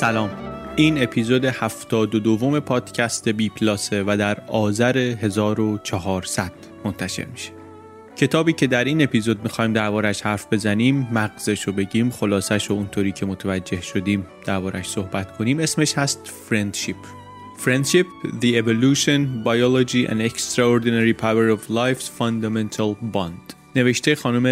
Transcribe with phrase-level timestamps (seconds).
[0.00, 0.30] سلام.
[0.76, 6.52] این اپیزود 72 دوم پادکست بی پلاسه و در آذر 1400
[6.84, 7.50] منتشر میشه.
[8.16, 13.12] کتابی که در این اپیزود می‌خوایم دربارش حرف بزنیم مغزش رو بگیم خلاصش رو اونطوری
[13.12, 17.06] که متوجه شدیم دربارش صحبت کنیم اسمش هست Friendship.
[17.64, 18.06] Friendship,
[18.40, 23.54] the Evolution, Biology and Extraordinary Power of Life's Fundamental Bond.
[23.76, 24.46] نوشته خانم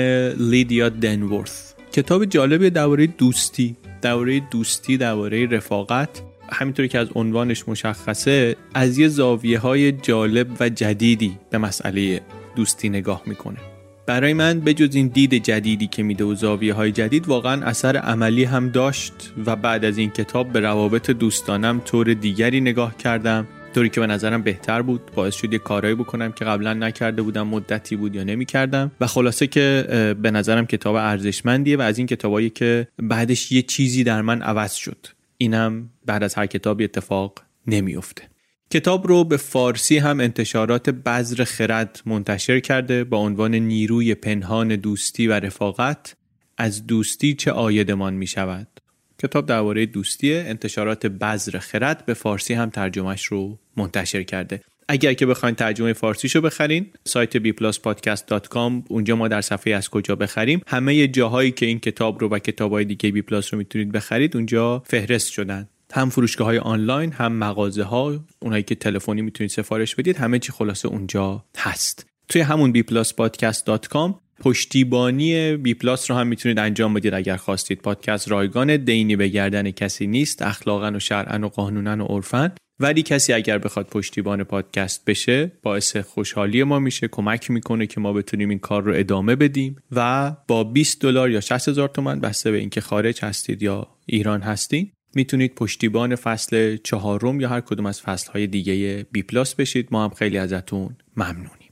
[0.50, 1.72] لیدیا دنورث.
[1.92, 3.76] کتاب جالب درباره دوستی.
[4.02, 6.22] درباره دوستی درباره رفاقت
[6.52, 12.20] همینطوری که از عنوانش مشخصه از یه زاویه های جالب و جدیدی به مسئله
[12.56, 13.58] دوستی نگاه می‌کنه.
[14.06, 18.44] برای من بجز این دید جدیدی که میده و زاویه های جدید واقعا اثر عملی
[18.44, 23.46] هم داشت و بعد از این کتاب به روابط دوستانم طور دیگری نگاه کردم.
[23.74, 27.46] طوری که به نظرم بهتر بود باعث شد یه کارایی بکنم که قبلا نکرده بودم
[27.46, 28.90] مدتی بود یا نمی‌کردم.
[29.00, 29.86] و خلاصه که
[30.22, 34.74] به نظرم کتاب ارزشمندیه و از این کتابایی که بعدش یه چیزی در من عوض
[34.74, 35.06] شد.
[35.38, 38.22] اینم بعد از هر کتابی اتفاق نمیافته.
[38.70, 45.26] کتاب رو به فارسی هم انتشارات بذر خرد منتشر کرده با عنوان نیروی پنهان دوستی
[45.26, 46.14] و رفاقت.
[46.60, 48.77] از دوستی چه آیدمان می شود
[49.22, 54.60] کتاب درباره دوستیه انتشارات بذر خرد به فارسی هم ترجمهش رو منتشر کرده.
[54.88, 60.16] اگر که بخواین ترجمه فارسیش رو بخرین سایت bpluspodcast.com اونجا ما در صفحه از کجا
[60.16, 60.60] بخریم.
[60.66, 64.82] همه جاهایی که این کتاب رو و کتابهای دیگه بی پلاس رو می‌تونید بخرید اونجا
[64.86, 65.68] فهرست شدن.
[65.92, 70.52] هم فروشگاه های آنلاین هم مغازه ها اونایی که تلفنی می‌تونید سفارش بدید همه چی
[70.52, 72.06] خلاصه اونجا هست.
[72.28, 77.78] توی همون bpluspodcast.com پشتیبانی بی پلاس رو هم می‌تونید انجام بدید اگر خواستید.
[77.78, 83.02] پادکست رایگان دینی به گردن کسی نیست اخلاقا و شرعا و قانونا و عرفا ولی
[83.02, 88.48] کسی اگر بخواد پشتیبان پادکست بشه باعث خوشحالی ما میشه کمک می‌کنه که ما بتونیم
[88.48, 92.58] این کار رو ادامه بدیم و با 20 دلار یا 60 هزار تومن بسته به
[92.58, 98.32] اینکه خارج هستید یا ایران هستید می‌تونید پشتیبان فصل چهارم یا هر کدوم از فصل
[98.32, 99.88] های دیگه بی پلاس بشید.
[99.90, 101.67] ما هم خیلی ازتون ممنونیم.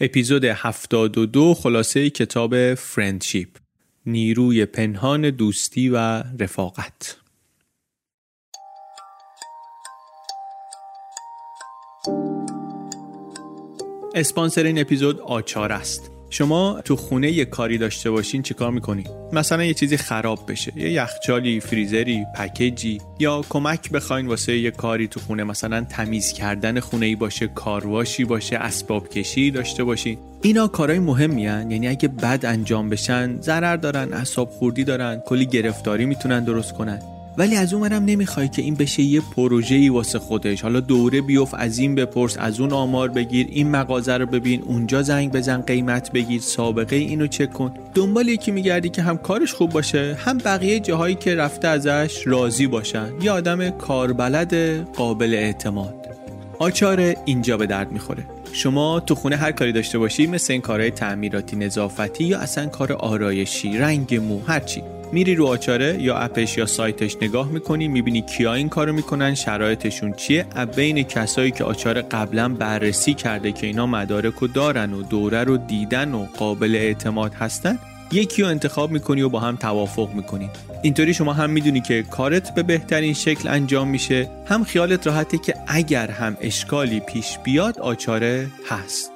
[0.00, 3.48] اپیزود 72 خلاصه کتاب Friendship
[4.06, 5.96] نیروی پنهان دوستی و
[6.40, 7.16] رفاقت.
[14.14, 16.17] اسپانسر این اپیزود آچاره است.
[16.30, 20.92] شما تو خونه یه کاری داشته باشین چیکار می‌کنین مثلا یه چیزی خراب بشه یه
[20.92, 27.06] یخچالی فریزری پکیجی یا کمک بخواین واسه یه کاری تو خونه مثلا تمیز کردن خونه
[27.06, 31.70] ای باشه کارواشی باشه اسباب کشی داشته باشین اینا کارهای مهمی هن.
[31.70, 37.17] یعنی اگه بد انجام بشن ضرر دارن اعصاب خوردی دارن کلی گرفتاری می‌تونن درست کنن
[37.38, 40.62] ولی از اونورم نمی‌خوای که این بشه یه پروژه‌ای واسه خودش.
[40.62, 45.02] حالا دوره بیوف از این بپرس از اون آمار بگیر این مغازه رو ببین اونجا
[45.02, 47.74] زنگ بزن قیمت بگیر سابقه اینو چک کن.
[47.94, 52.66] دنبال یکی میگردی که هم کارش خوب باشه هم بقیه جاهایی که رفته ازش راضی
[52.66, 53.08] باشن.
[53.22, 54.54] یه آدم کاربلد
[54.92, 55.94] قابل اعتماد.
[56.58, 58.24] آچار اینجا به درد می‌خوره.
[58.52, 62.92] شما تو خونه هر کاری داشته باشی مثل این کارهای تعمیراتی نظافتی یا اصلا کار
[62.92, 64.82] آرایشی رنگ مو هرچی.
[65.12, 70.12] میری رو آچاره یا اپش یا سایتش نگاه می‌کنی می‌بینی کیا این کارو می‌کنن شرایطشون
[70.12, 70.46] چیه؟
[70.76, 75.56] بین کسایی که آچاره قبلا بررسی کرده که اینا مدارک رو دارن و دوره رو
[75.56, 77.78] دیدن و قابل اعتماد هستن
[78.12, 80.50] یکی رو انتخاب می‌کنی و با هم توافق می‌کنی.
[80.82, 84.30] اینطوری شما هم می‌دونی که کارت به بهترین شکل انجام میشه.
[84.46, 89.10] هم خیالت راحته که اگر هم اشکالی پیش بیاد آچاره هست.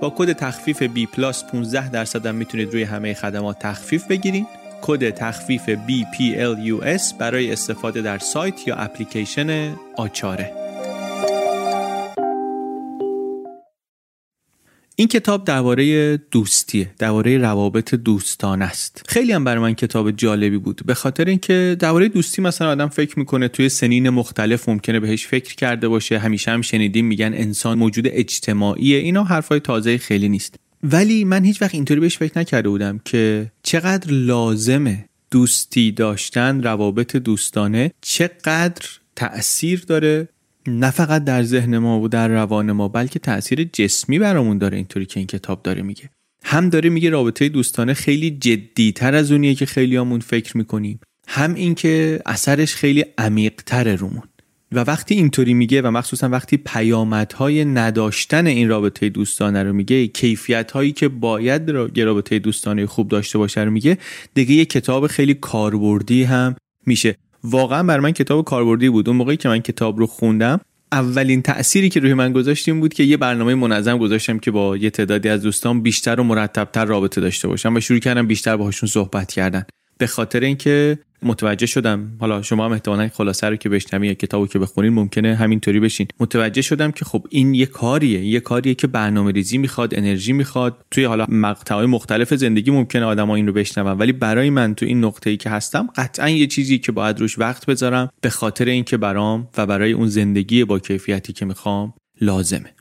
[0.00, 4.46] با کد تخفیف B Plus 15 درصد هم می‌تونید روی همه خدمات تخفیف بگیرید
[4.82, 10.52] کد تخفیف BPLUS برای استفاده در سایت یا اپلیکیشن آچاره.
[15.00, 19.02] این کتاب درباره دوستیه درباره روابط دوستان است.
[19.08, 23.18] خیلی هم برای من کتاب جالبی بود به خاطر اینکه درباره دوستی مثلا آدم فکر
[23.18, 28.04] می‌کنه توی سنین مختلف ممکنه بهش فکر کرده باشه همیشه هم شنیدیم میگن انسان موجود
[28.08, 30.67] اجتماعیه اینا حرفای تازه خیلی نیست.
[30.82, 37.16] ولی من هیچ وقت اینطوری بهش فکر نکرده بودم که چقدر لازمه دوستی داشتن روابط
[37.16, 38.86] دوستانه چقدر
[39.16, 40.28] تأثیر داره
[40.66, 45.06] نه فقط در ذهن ما و در روان ما بلکه تاثیر جسمی برامون داره اینطوری
[45.06, 46.10] که این کتاب داره میگه.
[46.44, 52.20] هم داره میگه رابطه دوستانه خیلی جدیتر از اونیه که خیلیامون فکر می‌کنیم هم اینکه
[52.26, 54.22] اثرش خیلی عمیقتره رومون.
[54.72, 60.70] و وقتی اینطوری میگه و مخصوصا وقتی پیامدهای نداشتن این رابطه دوستانه رو میگه کیفیت
[60.70, 61.70] هایی که باید
[62.00, 63.98] رابطه دوستانه خوب داشته باشه رو میگه
[64.34, 66.56] دیگه یه کتاب خیلی کاربردی هم
[66.86, 67.16] میشه.
[67.44, 69.08] واقعا بر من کتاب کاربردی بود.
[69.08, 70.60] اون موقعی که من کتاب رو خوندم
[70.92, 74.90] اولین تأثیری که روی من گذاشتیم بود که یه برنامه منظم گذاشتم که با یه
[74.90, 79.32] تعدادی از دوستان بیشتر و مرتبتر رابطه داشته باشم و شروع کردم بیشتر باهاشون صحبت
[79.32, 79.64] کردن.
[79.98, 84.46] به خاطر اینکه متوجه شدم حالا شما هم احتمالاً خلاصه رو که بشنوین یا کتابو
[84.46, 86.06] که بخونین ممکنه همینطوری بشین.
[86.20, 90.84] متوجه شدم که خب این یه کاریه یه کاریه که برنامه ریزی می‌خواد انرژی می‌خواد.
[90.90, 95.04] توی حالا مقطعهای مختلف زندگی ممکنه آدما این رو بشنون ولی برای من تو این
[95.04, 99.48] نقطه‌ای که هستم قطعا یه چیزی که باید روش وقت بذارم به خاطر اینکه برام
[99.56, 102.74] و برای اون زندگی با کیفیتی که می‌خوام لازمه.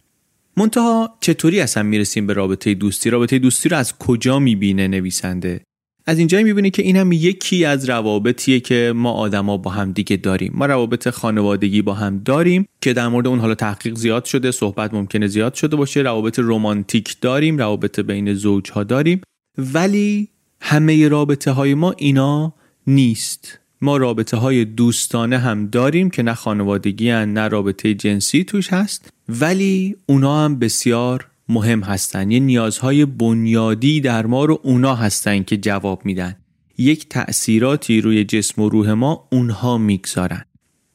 [0.58, 5.62] منتها چطوری اصلا می‌رسیم به رابطه دوستی؟ رابطه دوستی رو از کجا می‌بینه نویسنده؟
[6.10, 10.18] از اینجا می‌بینی که این هم یکی از روابطیه که ما آدما با هم دیگه
[10.18, 10.52] داریم.
[10.56, 14.94] ما روابط خانوادگی با هم داریم که در مورد اون حالا تحقیق زیاد شده صحبت
[14.94, 16.02] ممکنه زیاد شده باشه.
[16.02, 19.22] روابط رمانتیک داریم روابط بین زوجها داریم.
[19.58, 20.28] ولی
[20.62, 22.54] همه رابطه های ما اینا
[22.88, 23.60] نیست.
[23.82, 29.10] ما رابطه های دوستانه هم داریم که نه خانوادگی هن نه رابطه جنسی توش هست.
[29.30, 32.32] ولی اونا هم بسیار مهم هستن.
[32.32, 36.36] یه نیازهای بنیادی در ما رو اونا هستن که جواب میدن.
[36.78, 40.44] یک تأثیراتی روی جسم و روح ما اونها می‌گذارن.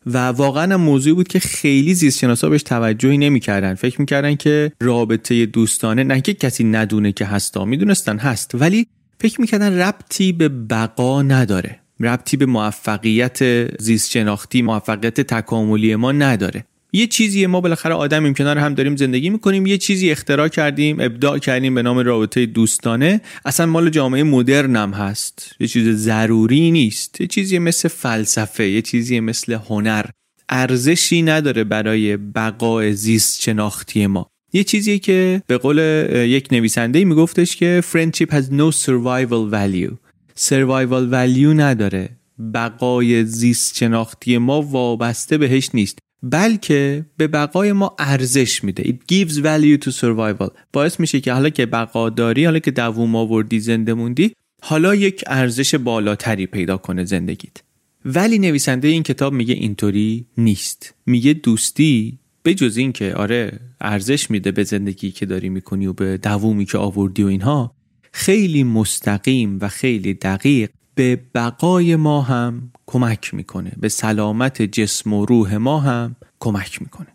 [0.06, 3.74] و واقعا موضوعی بود که خیلی زیستشناسا بهش توجهی نمی‌کردن.
[3.74, 8.86] فکر می‌کردن که رابطه دوستانه نه که کسی ندونه که هستا می‌دونستن هست ولی
[9.20, 11.80] فکر می‌کردن ربطی به بقا نداره.
[12.00, 13.38] ربطی به موفقیت
[13.80, 14.16] زیست
[14.62, 16.64] موفقیت تکاملی ما نداره.
[16.94, 19.66] یه چیزی ما بالاخره آدمیم کنار هم داریم زندگی می‌کنیم.
[19.66, 23.20] یه چیزی اختراع کردیم ابداع کردیم به نام رابطه دوستانه.
[23.44, 25.54] اصلا مال جامعه مدرن هم هست.
[25.60, 27.20] یه چیز ضروری نیست.
[27.20, 30.04] یه چیزی مثل فلسفه یه چیزی مثل هنر
[30.48, 34.30] ارزشی نداره برای بقای زیست شناختی ما.
[34.52, 35.78] یه چیزی که به قول
[36.12, 39.94] یک نویسنده میگفتش که friendship has no survival value.
[40.38, 42.08] Survival value نداره.
[42.54, 45.98] بقای زیست شناختی ما وابسته بهش نیست.
[46.22, 48.82] بلکه به بقای ما ارزش میده.
[48.82, 50.50] It gives value to survival.
[50.72, 55.24] باعث میشه که حالا که بقا داری حالا که دووم آوردی زنده موندی حالا یک
[55.26, 57.56] ارزش بالاتری پیدا کنه زندگیت.
[58.04, 60.94] ولی نویسنده این کتاب میگه اینطوری نیست.
[61.06, 65.92] میگه دوستی به جز این که آره ارزش میده به زندگی که داری می‌کنی و
[65.92, 67.74] به دوومی که آوردی و اینها
[68.12, 73.72] خیلی مستقیم و خیلی دقیق به بقای ما هم کمک می‌کنه.
[73.76, 77.06] به سلامت جسم و روح ما هم کمک می‌کنه.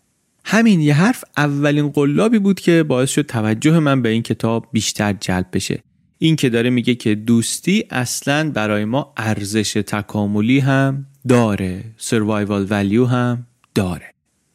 [0.46, 5.14] همین یه حرف اولین قلابی بود که باعث شد توجه من به این کتاب بیشتر
[5.14, 5.84] جلب بشه.
[6.18, 13.06] این که داره میگه که دوستی اصلا برای ما ارزش تکاملی هم داره سروایوال ولیو
[13.06, 14.12] هم داره.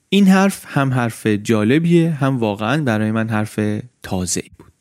[0.09, 3.61] این حرف هم حرف جالبیه هم واقعا برای من حرف
[4.03, 4.72] تازه بود.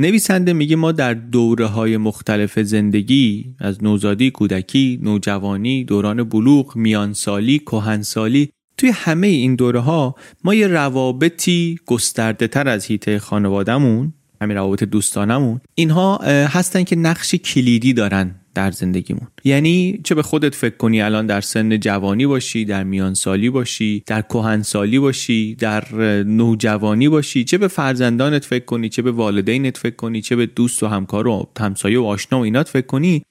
[0.00, 7.58] نویسنده میگه ما در دوره های مختلف زندگی از نوزادی، کودکی، نوجوانی، دوران بلوغ، میانسالی،
[7.58, 10.14] کهنسالی توی همه این دوره ها
[10.44, 17.34] ما یه روابطی گسترده تر از هیته خانوادهمون همین روابط دوستانمون اینها هستن که نقش
[17.34, 18.39] کلیدی دارن.
[18.60, 19.26] در زندگیمون.
[19.44, 24.02] یعنی چه به خودت فکر کنی الان در سن جوانی باشی در میان سالی باشی
[24.06, 25.84] در کهنسالی باشی در
[26.22, 30.82] نوجوانی باشی چه به فرزندانت فکر کنی چه به والدینت فکر کنی چه به دوست
[30.82, 33.22] و همکار و همسایه و آشنا و اینات فکر کنی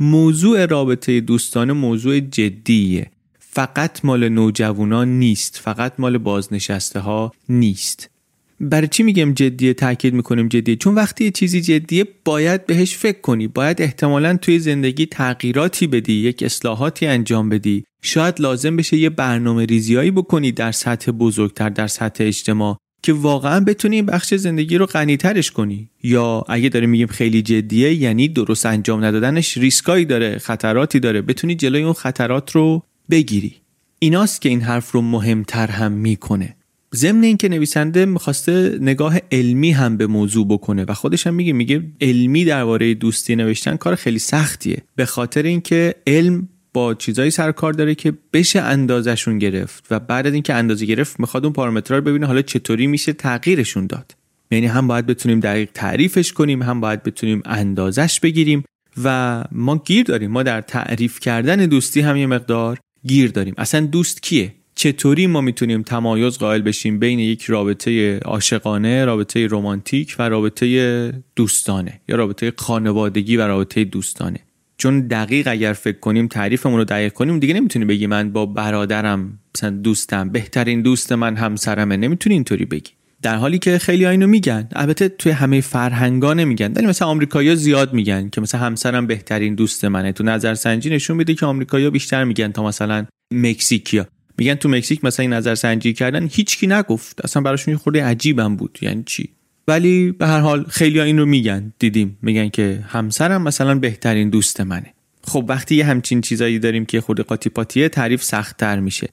[0.00, 3.10] موضوع رابطه دوستانه موضوع جدیه.
[3.38, 8.10] فقط مال نوجوانان نیست فقط مال بازنشسته ها نیست.
[8.60, 13.20] برای چی میگم جدیه تاکید می‌کنیم جدیه؟ چون وقتی یه چیزی جدیه باید بهش فکر
[13.20, 13.48] کنی.
[13.48, 17.84] باید احتمالا توی زندگی تغییراتی بدی یک اصلاحاتی انجام بدی.
[18.02, 23.60] شاید لازم بشه یه برنامه ریزیایی بکنی در سطح بزرگتر در سطح اجتماع که واقعا
[23.60, 25.90] بتونی این بخش زندگی رو غنیترش کنی.
[26.02, 31.22] یا اگه داریم میگیم خیلی جدیه یعنی درست انجام ندادنش ریسکایی داره خطراتی داره.
[31.22, 33.54] بتونی جلوی اون خطرات رو بگیری.
[33.98, 36.57] ایناست که این حرف رو مهمتر هم می‌کنه.
[36.94, 41.82] ضمن اینکه نویسنده می‌خواسته نگاه علمی هم به موضوع بکنه و خودش هم میگه میگه
[42.00, 44.82] علمی درباره دوستی نوشتن کار خیلی سختیه.
[44.96, 50.26] به خاطر اینکه علم با چیزایی سر کار داره که بشه اندازشون گرفت و بعد
[50.26, 54.14] از اینکه اندازه گرفت می‌خواد اون پارامترها رو ببینه حالا چطوری میشه تغییرشون داد.
[54.50, 58.64] یعنی هم باید بتونیم دقیق تعریفش کنیم هم باید بتونیم اندازش بگیریم
[59.04, 60.30] و ما گیر داریم.
[60.30, 63.54] ما در تعریف کردن دوستی هم یه مقدار گیر داریم.
[63.58, 70.16] اصلا دوست کیه؟ چطوری ما می‌تونیم تمایز قائل بشیم بین یک رابطه عاشقانه، رابطه رمانتیک
[70.18, 74.38] و رابطه دوستانه یا رابطه خانوادگی و رابطه دوستانه؟
[74.76, 79.38] چون دقیق اگر فکر کنیم تعریفمون رو دقیق کنیم دیگه نمی‌تونی بگی من با برادرم
[79.56, 81.96] مثلا دوستم بهترین دوست من همسرمه.
[81.96, 82.90] نمی‌تونی اینطوری بگی.
[83.22, 84.68] در حالی که خیلی اینو میگن.
[84.72, 86.72] البته توی همه فرهنگا نمیگن.
[86.72, 90.12] ولی مثلا آمریکایی‌ها زیاد میگن که مثلا همسرم بهترین دوست منه.
[90.12, 94.06] تو نظرسنجی نشون میده که آمریکایی‌ها بیشتر میگن تا مثلا مکزیکیا
[94.38, 97.24] میگن تو مکزیک مثلا این نظر سنجی کردن هیچکی نگفت.
[97.24, 98.78] اصلا براشون خورده عجیبم بود.
[98.82, 99.28] یعنی چی؟
[99.68, 101.72] ولی به هر حال خیلی این رو میگن.
[101.78, 102.18] دیدیم.
[102.22, 104.94] میگن که همسرم مثلا بهترین دوست منه.
[105.24, 109.08] خب وقتی یه همچین چیزایی داریم که خود قاطی پاتیه تعریف سختتر میشه.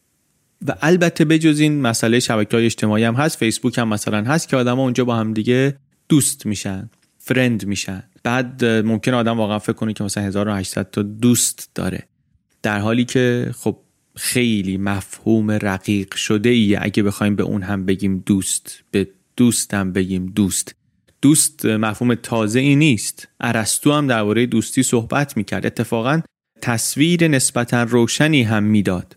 [0.68, 4.58] و البته بجز این مسئله شبکه های اجتماعی هم هست فیسبوک هم مثلا هست که
[4.58, 5.78] آدم اونجا با هم دیگه
[6.10, 8.04] دوست میشن فرند میشن.
[8.24, 12.04] بعد ممکن آدم واقعا فکر کنه که مثلا 1800 تا دوست داره.
[12.64, 13.78] در حالی که خب
[14.16, 19.08] خیلی مفهوم رقیق شده ای اگه بخوایم به اون هم بگیم دوست به
[19.38, 20.76] دوستم بگیم دوست.
[21.22, 23.28] دوست مفهوم تازه ای نیست.
[23.40, 25.66] ارسطو هم درباره دوستی صحبت می‌کرد.
[25.66, 26.22] اتفاقا
[26.62, 29.16] تصویر نسبتا روشنی هم می‌داد.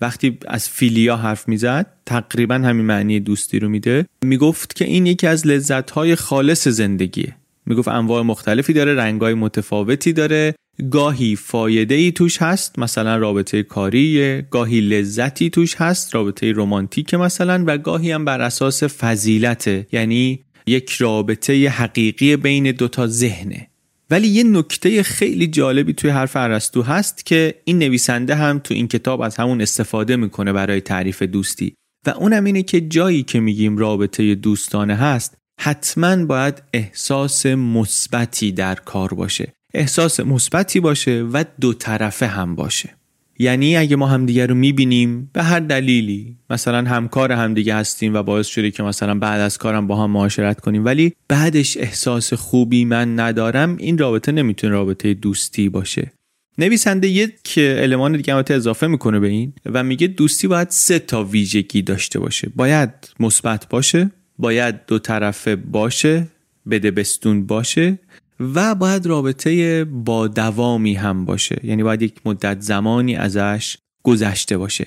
[0.00, 4.06] وقتی از فیلیا حرف می‌زد تقریبا همین معنی دوستی رو میده.
[4.24, 7.36] می‌گفت که این یکی از لذتهای خالص زندگیه.
[7.66, 10.54] می‌گفت انواع مختلفی داره رنگای متفاوتی داره.
[10.90, 17.64] گاهی فایده ای توش هست مثلا رابطه کاری گاهی لذتی توش هست رابطه رمانتیک مثلا
[17.66, 19.86] و گاهی هم بر اساس فضیلته.
[19.92, 23.68] یعنی یک رابطه حقیقی بین دوتا ذهنه.
[24.10, 28.88] ولی یه نکته خیلی جالبی توی حرف ارسطو هست که این نویسنده هم تو این
[28.88, 31.74] کتاب از همون استفاده می‌کنه برای تعریف دوستی.
[32.06, 38.74] و اونم اینه که جایی که میگیم رابطه دوستانه هست حتما باید احساس مثبتی در
[38.74, 39.53] کار باشه.
[39.74, 42.90] احساس مثبتی باشه و دو طرفه هم باشه.
[43.38, 48.46] یعنی اگه ما همدیگه رو می‌بینیم به هر دلیلی مثلا همکار همدیگه هستیم و باعث
[48.46, 53.20] شده که مثلا بعد از کارم با هم معاشرت کنیم ولی بعدش احساس خوبی من
[53.20, 56.12] ندارم این رابطه نمی‌تونه رابطه دوستی باشه.
[56.58, 61.24] نویسنده یک المان دیگه هم اضافه می‌کنه به این و میگه دوستی باید سه تا
[61.24, 62.52] ویژگی داشته باشه.
[62.56, 62.90] باید
[63.20, 66.26] مثبت باشه باید دو طرفه باشه
[66.70, 67.98] بده بستون باشه
[68.54, 71.60] و باید رابطه با دوامی هم باشه.
[71.62, 74.86] یعنی باید یک مدت زمانی ازش گذشته باشه.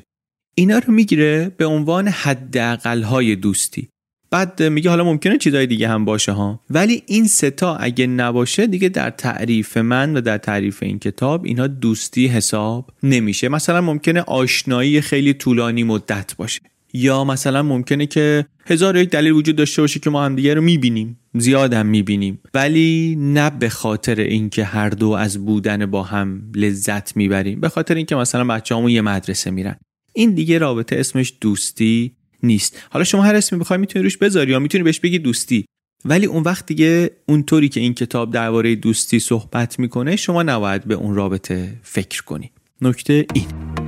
[0.56, 3.90] اینا رو می‌گیره به عنوان حداقل های دوستی.
[4.32, 6.60] بعد میگه حالا ممکنه چیزای دیگه هم باشه ها.
[6.70, 11.68] ولی این ستا اگه نباشه دیگه در تعریف من و در تعریف این کتاب اینا
[11.68, 13.50] دوستی حساب نمیشه.
[13.50, 16.62] مثلا ممکنه آشنایی خیلی طولانی مدت باشه.
[16.94, 20.62] یا مثلا ممکنه که هزار یک دلیل وجود داشته باشه که ما هم دیگه رو
[20.62, 21.20] می‌بینیم.
[21.34, 22.40] زیادم می‌بینیم.
[22.54, 27.96] ولی نه به خاطر اینکه هر دو از بودن با هم لذت می‌بریم به خاطر
[27.96, 29.76] اینکه مثلا بچه همون یه مدرسه میرن.
[30.14, 32.12] این دیگه رابطه اسمش دوستی
[32.44, 32.78] نیست.
[32.90, 35.66] حالا شما هر اسمی بخوای می‌تونی روش بذاری یا می‌تونی بهش بگی دوستی.
[36.06, 40.96] ولی اون وقت دیگه اونطوری که این کتاب درباره دوستی صحبت می‌کنه شما نباید به
[40.96, 42.52] اون رابطه فکر کنی.
[42.82, 43.87] نکته این.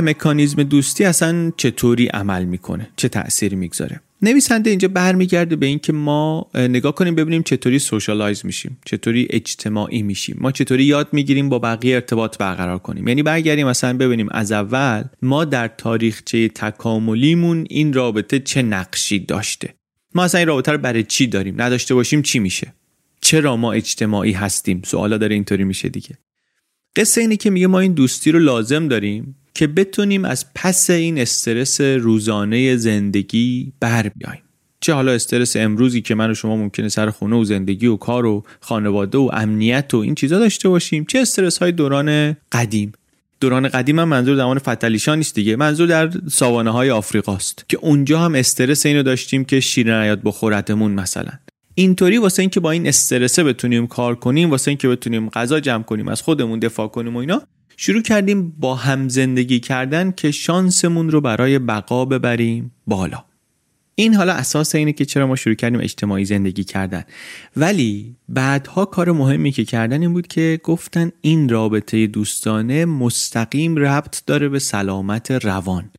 [0.00, 6.50] مکانیزم دوستی اصلا چطوری عمل می‌کنه؟ چه تأثیری می‌گذاره؟ نویسنده اینجا برمیگرده به اینکه ما
[6.54, 10.36] نگاه کنیم ببینیم چطوری سوشالایز میشیم چطوری اجتماعی میشیم.
[10.40, 13.08] ما چطوری یاد می‌گیریم با بقیه ارتباط برقرار کنیم.
[13.08, 19.74] یعنی برگردیم مثلا ببینیم از اول ما در تاریخچه تکاملیمون این رابطه چه نقشی داشته؟
[20.14, 22.72] ما اصلا این رابطه رو برای چی داریم؟ نداشته باشیم چی میشه؟
[23.20, 26.18] چرا ما اجتماعی هستیم؟ سوالا داره اینطوری میشه دیگه.
[26.96, 31.18] قصه اینه که میگه ما این دوستی رو لازم داریم که بتونیم از پس این
[31.18, 34.42] استرس روزانه زندگی بر بیایم
[34.80, 38.26] چه حالا استرس امروزی که من و شما ممکنه سر خونه و زندگی و کار
[38.26, 42.92] و خانواده و امنیت و این چیزا داشته باشیم چه استرس های دوران قدیم؟
[43.40, 48.20] دوران قدیم هم منظور زمان فتلیشان نیست دیگه منظور در ساوانه های آفریقاست که اونجا
[48.20, 51.32] هم استرس اینو داشتیم که شیر نیاد بخورتمون مثلا.
[51.74, 56.08] اینطوری واسه اینکه با این استرسه بتونیم کار کنیم واسه اینکه بتونیم غذا جمع کنیم
[56.08, 57.42] از خودمون دفاع کنیم و اینا
[57.82, 63.24] شروع کردیم با هم زندگی کردن که شانسمون رو برای بقا ببریم بالا.
[63.94, 67.04] این حالا اساس اینه که چرا ما شروع کردیم اجتماعی زندگی کردن.
[67.56, 74.22] ولی بعدها کار مهمی که کردن این بود که گفتن این رابطه دوستانه مستقیم ربط
[74.26, 75.90] داره به سلامت روان.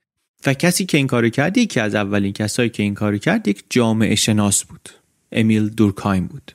[0.46, 3.64] و کسی که این کارو کرد یکی از اولین کسایی که این کارو کرد یک
[3.70, 4.90] جامعه شناس بود.
[5.32, 6.52] امیل دورکایم بود.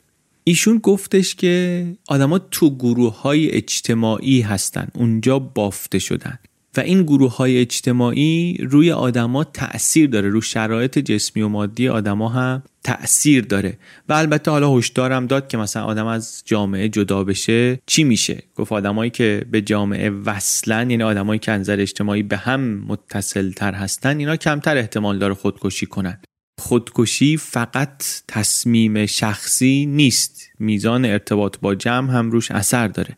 [0.48, 6.38] ایشون گفتش که آدما تو گروه های اجتماعی هستن اونجا بافته شدن.
[6.76, 12.28] و این گروه های اجتماعی روی آدما تاثیر داره رو شرایط جسمی و مادی آدما
[12.28, 13.78] هم تاثیر داره.
[14.08, 18.72] و البته حالا هشدارم داد که مثلا آدم از جامعه جدا بشه چی میشه؟ گفت
[18.72, 24.18] آدمایی که به جامعه وصلن یعنی آدمایی که نظر اجتماعی به هم متصل تر هستن
[24.18, 26.18] اینا کمتر احتمال داره خودکشی کنن.
[26.58, 30.48] خودکشی فقط تصمیم شخصی نیست.
[30.58, 33.16] میزان ارتباط با جمع هم روش اثر داره.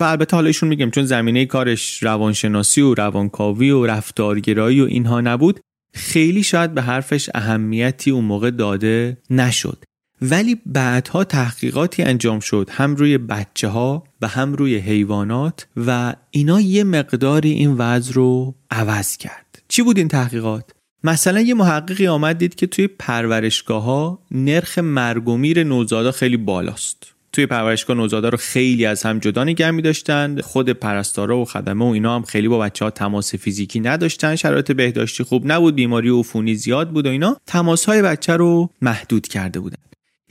[0.00, 5.20] و البته حالا ایشون میگم چون زمینه کارش روانشناسی و روانکاوی و رفتارگرایی و اینها
[5.20, 5.60] نبود
[5.94, 9.84] خیلی شاید به حرفش اهمیتی اون موقع داده نشد.
[10.22, 16.60] ولی بعدها تحقیقاتی انجام شد هم روی بچه ها و هم روی حیوانات و اینا
[16.60, 19.62] یه مقداری این وضع رو عوض کرد.
[19.68, 20.70] چی بود این تحقیقات؟
[21.04, 26.36] مثلا یه محققی آمد دید که توی پرورشگاه ها نرخ مرگ و میر نوزادا خیلی
[26.36, 27.14] بالاست.
[27.32, 31.84] توی پرورشگاه نوزادا رو خیلی از هم جدا نگه می داشتند خود پرستارا و خدمه
[31.84, 34.36] و اینا هم خیلی با بچه ها تماس فیزیکی نداشتن.
[34.36, 37.36] شرایط بهداشتی خوب نبود بیماری عفونی زیاد بود و اینا.
[37.46, 39.76] تماس های بچه رو محدود کرده بودن.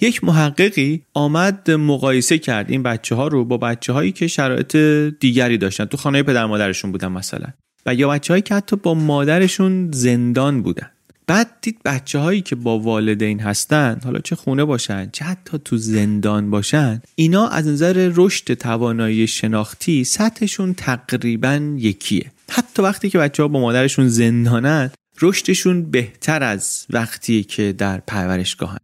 [0.01, 4.75] یک محققی آمد مقایسه کرد این بچه ها رو با بچه هایی که شرایط
[5.19, 5.85] دیگری داشتن.
[5.85, 7.47] تو خانه پدر مادرشون بودن مثلا.
[7.87, 10.89] و یا بچههایی که حتی با مادرشون زندان بودن.
[11.27, 15.77] بعد دید بچه هایی که با والدین هستن حالا چه خونه باشن چه حتی تو
[15.77, 22.31] زندان باشن اینا از نظر رشد توانایی شناختی سطحشون تقریبا یکیه.
[22.49, 28.77] حتی وقتی که بچه ها با مادرشون زندانن رشدشون بهتر از وقتی که در پرورشگاهن.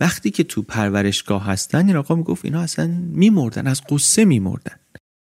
[0.00, 4.76] وقتی که تو پرورشگاه هستن این آقا می‌گفت اینا اصلا میمردن از قصه میمردن.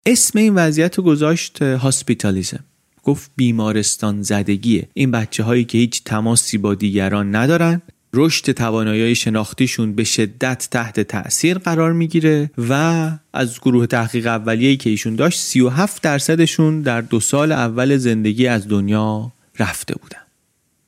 [0.07, 2.65] اسم این وضعیت رو گذاشت هاسپیتالیزم.
[3.07, 4.89] گفت بیمارستان زدگیه.
[4.95, 7.83] این بچه هایی که هیچ تماسی با دیگران ندارن
[8.15, 14.91] رشد توانایی شناختیشون به شدت تحت تاثیر قرار می‌گیره و از گروه تحقیق اولیه‌ای که
[14.91, 20.21] ایشون داشت 37 درصدشون در دو سال اول زندگی از دنیا رفته بودن.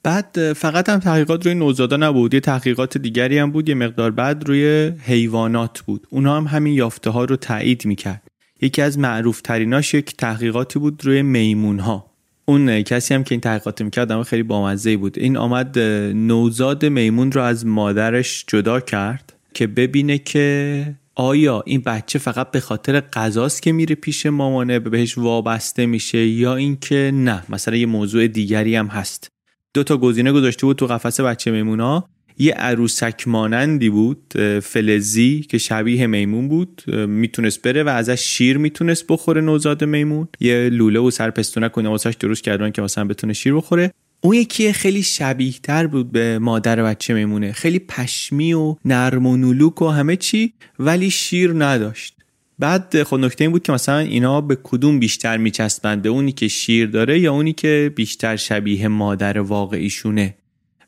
[0.02, 4.48] بعد فقط هم تحقیقات روی نوزادا نبود یه تحقیقات دیگری هم بود یه مقدار بعد
[4.48, 6.06] روی حیوانات بود.
[6.10, 8.22] اونا هم همین یافته ها رو تایید می‌کرد.
[8.60, 12.07] یکی از معروف تریناش یک تحقیقاتی بود روی میمون ها
[12.48, 15.18] اون کسی هم که این تحقیقات می‌کرد اما خیلی بامزه بود.
[15.18, 15.78] این آمد
[16.14, 22.60] نوزاد میمون رو از مادرش جدا کرد که ببینه که آیا این بچه فقط به
[22.60, 28.26] خاطر غذاست که میره پیش مامانه بهش وابسته میشه یا اینکه نه مثلا یه موضوع
[28.26, 29.28] دیگری هم هست.
[29.74, 32.08] دو تا گزینه گذاشته بود تو قفس بچه میمونا.
[32.38, 34.22] یه عروسک مانندی بود
[34.62, 40.28] فلزی که شبیه میمون بود می‌تونست بره و ازش شیر می‌تونست بخوره نوزاد میمون.
[40.40, 43.92] یه لوله و سر پستونک کنه واسش درست کردن که مثلا بتونه شیر بخوره.
[44.20, 47.52] اون یکی خیلی شبیه تر بود به مادر بچه میمونه.
[47.52, 52.14] خیلی پشمی و نرم و نلوک و همه چی ولی شیر نداشت.
[52.58, 56.48] بعد خود نکته این بود که مثلا اینا به کدوم بیشتر میچسبند؟ به اونی که
[56.48, 60.34] شیر داره یا اونی که بیشتر شبیه مادر واقعیشونه؟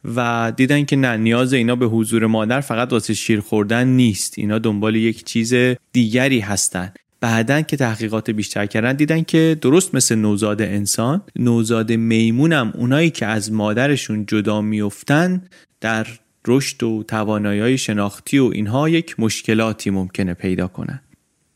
[0.05, 4.35] و دیدن که نه نیاز اینا به حضور مادر فقط واسه شیر خوردن نیست.
[4.39, 5.55] اینا دنبال یک چیز
[5.93, 6.93] دیگری هستن.
[7.21, 13.27] بعدا که تحقیقات بیشتر کردن دیدن که درست مثل نوزاد انسان نوزاد میمونم اونایی که
[13.27, 15.43] از مادرشون جدا میفتن
[15.81, 16.07] در
[16.47, 21.01] رشد و توانایی شناختی و اینها یک مشکلاتی ممکنه پیدا کنن.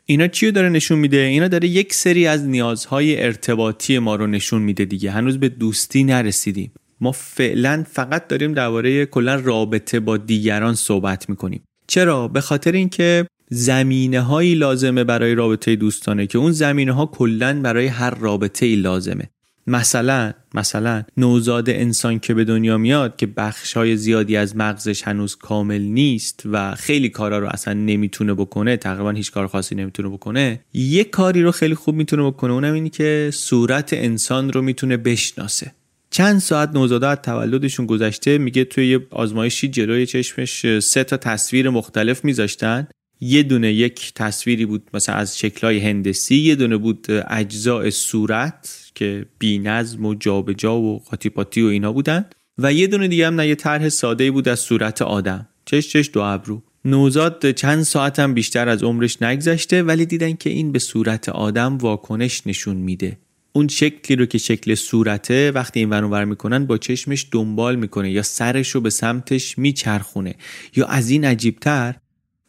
[0.07, 4.62] اینا چی داره نشون میده؟ اینا داره یک سری از نیازهای ارتباطی ما رو نشون
[4.62, 5.11] میده دیگه.
[5.11, 6.72] هنوز به دوستی نرسیدیم.
[7.05, 11.62] ما فعلا فقط داریم درباره کلا رابطه با دیگران صحبت می‌کنیم.
[11.87, 17.61] چرا؟ به خاطر اینکه زمینه هایی لازمه برای رابطه دوستانه که اون زمینه ها کلا
[17.62, 19.31] برای هر رابطه ای لازمه.
[19.67, 25.37] مثلا مثلا نوزاد انسان که به دنیا میاد که بخش های زیادی از مغزش هنوز
[25.37, 30.61] کامل نیست و خیلی کارا رو اصلا نمی‌تونه بکنه تقریبا هیچ کار خاصی نمی‌تونه بکنه
[30.75, 35.73] یه کاری رو خیلی خوب می‌تونه بکنه اونم اینی که صورت انسان رو می‌تونه بشناسه.
[36.14, 41.70] چند ساعت نوزاده از تولدشون گذشته میگه توی یه آزمایشی جلوی چشمش سه تا تصویر
[41.70, 42.87] مختلف میذاشتن.
[43.20, 49.27] یه دونه یک تصویری بود مثلا از شکلهای هندسی یه دونه بود اجزاء صورت که
[49.38, 52.24] بینظم و جابجا و قاطی پاتی و اینا بودن.
[52.59, 55.48] و یه دونه دیگه هم نه یه طرح ساده بود از صورت آدم.
[55.64, 56.62] چش چش دو ابرو.
[56.85, 61.79] نوزاد چند ساعت هم بیشتر از عمرش نگذشته ولی دیدن که این به صورت آدم
[61.79, 63.18] واکنش نشون میده.
[63.57, 68.23] اون شکلی رو که شکل صورته وقتی این ور می‌کنن با چشمش دنبال می‌کنه یا
[68.23, 70.35] سرش رو به سمتش میچرخونه.
[70.77, 71.95] یا از این عجیبتر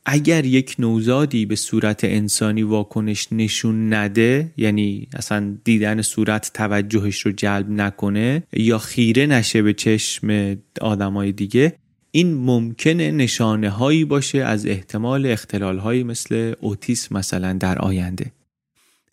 [0.06, 7.32] اگر یک نوزادی به صورت انسانی واکنش نشون نده یعنی اصلا دیدن صورت توجهش رو
[7.32, 11.74] جلب نکنه یا خیره نشه به چشم آدمای دیگه
[12.12, 18.32] این ممکنه نشانه هایی باشه از احتمال اختلال هایی مثل اوتیسم مثلا در آینده.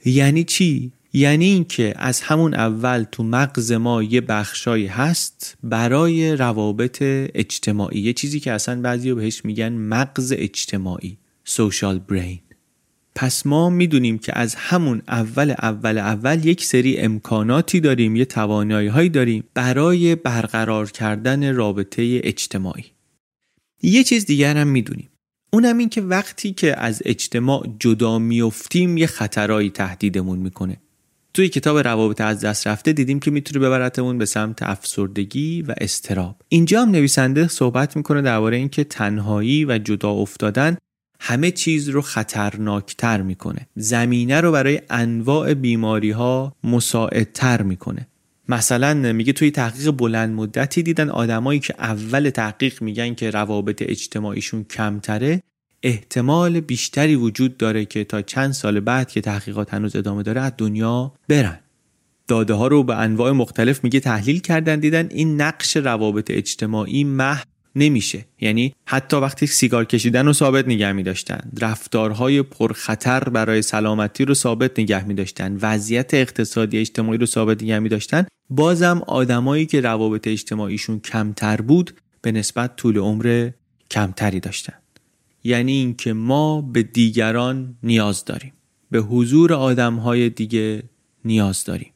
[0.05, 6.99] یعنی چی؟ یعنی اینکه از همون اول تو مغز ما یه بخشایی هست برای روابط
[7.03, 8.01] اجتماعی.
[8.01, 12.39] یه چیزی که اصلا بعضی بهش میگن مغز اجتماعی social brain.
[13.15, 18.89] پس ما می‌دونیم که از همون اول اول اول یک سری امکاناتی داریم یه توانایی
[18.89, 22.85] هایی داریم برای برقرار کردن رابطه اجتماعی.
[23.83, 25.09] یه چیز دیگر هم می‌دونیم.
[25.53, 30.82] اونم این که وقتی که از اجتماع جدا میفتیم یه خطرایی تهدیدمون می‌کنه.
[31.35, 36.37] توی کتاب روابط از دست رفته دیدیم که می‌تونه ببرتمون به سمت افسردگی و استراب.
[36.49, 40.77] اینجا هم نویسنده صحبت می‌کنه درباره اینکه تنهایی و جدا افتادن
[41.21, 43.67] همه چیز رو خطرناکتر می‌کنه.
[43.77, 48.07] زمینه رو برای انواع بیماری ها مساعدتر می‌کنه.
[48.49, 54.65] مثلا میگه توی تحقیق بلند مدتی دیدن آدمایی که اول تحقیق میگن که روابط اجتماعیشون
[54.65, 55.43] کمتره
[55.83, 60.53] احتمال بیشتری وجود داره که تا چند سال بعد که تحقیقات هنوز ادامه داره از
[60.59, 61.61] دنیا برن.
[62.29, 65.09] داده ها رو به انواع مختلف میگه تحلیل کردن دیدن.
[65.11, 67.43] این نقش روابط اجتماعی مح
[67.77, 68.25] نمیشه.
[68.41, 74.35] یعنی حتی وقتی سیگار کشیدن رو ثابت نگه می داشتن رفتارهای پرخطر برای سلامتی رو
[74.35, 79.81] ثابت نگه می داشتن وضعیت اقتصادی اجتماعی رو ثابت نگه می داشتن بازم آدمایی که
[79.81, 83.51] روابط اجتماعیشون کمتر بود به نسبت طول عمر
[83.91, 84.82] کمتری داشتن.
[85.45, 88.53] یعنی اینکه ما به دیگران نیاز داریم.
[88.91, 90.83] به حضور آدمهای دیگه
[91.25, 91.93] نیاز داریم.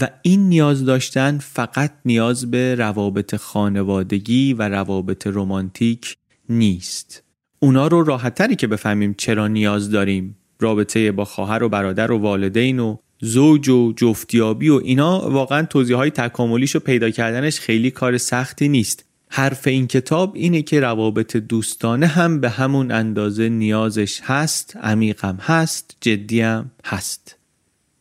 [0.00, 6.16] و این نیاز داشتن فقط نیاز به روابط خانوادگی و روابط رمانتیک
[6.48, 7.22] نیست.
[7.58, 12.78] اونا رو راحتتری که بفهمیم چرا نیاز داریم رابطه با خواهر و برادر و والدین
[12.78, 18.18] و زوج و جفتیابی و اینا واقعا توضیح های تکاملیش و پیدا کردنش خیلی کار
[18.18, 19.04] سختی نیست.
[19.32, 25.96] حرف این کتاب اینه که روابط دوستانه هم به همون اندازه نیازش هست عمیقم هست
[26.00, 27.36] جدیم هست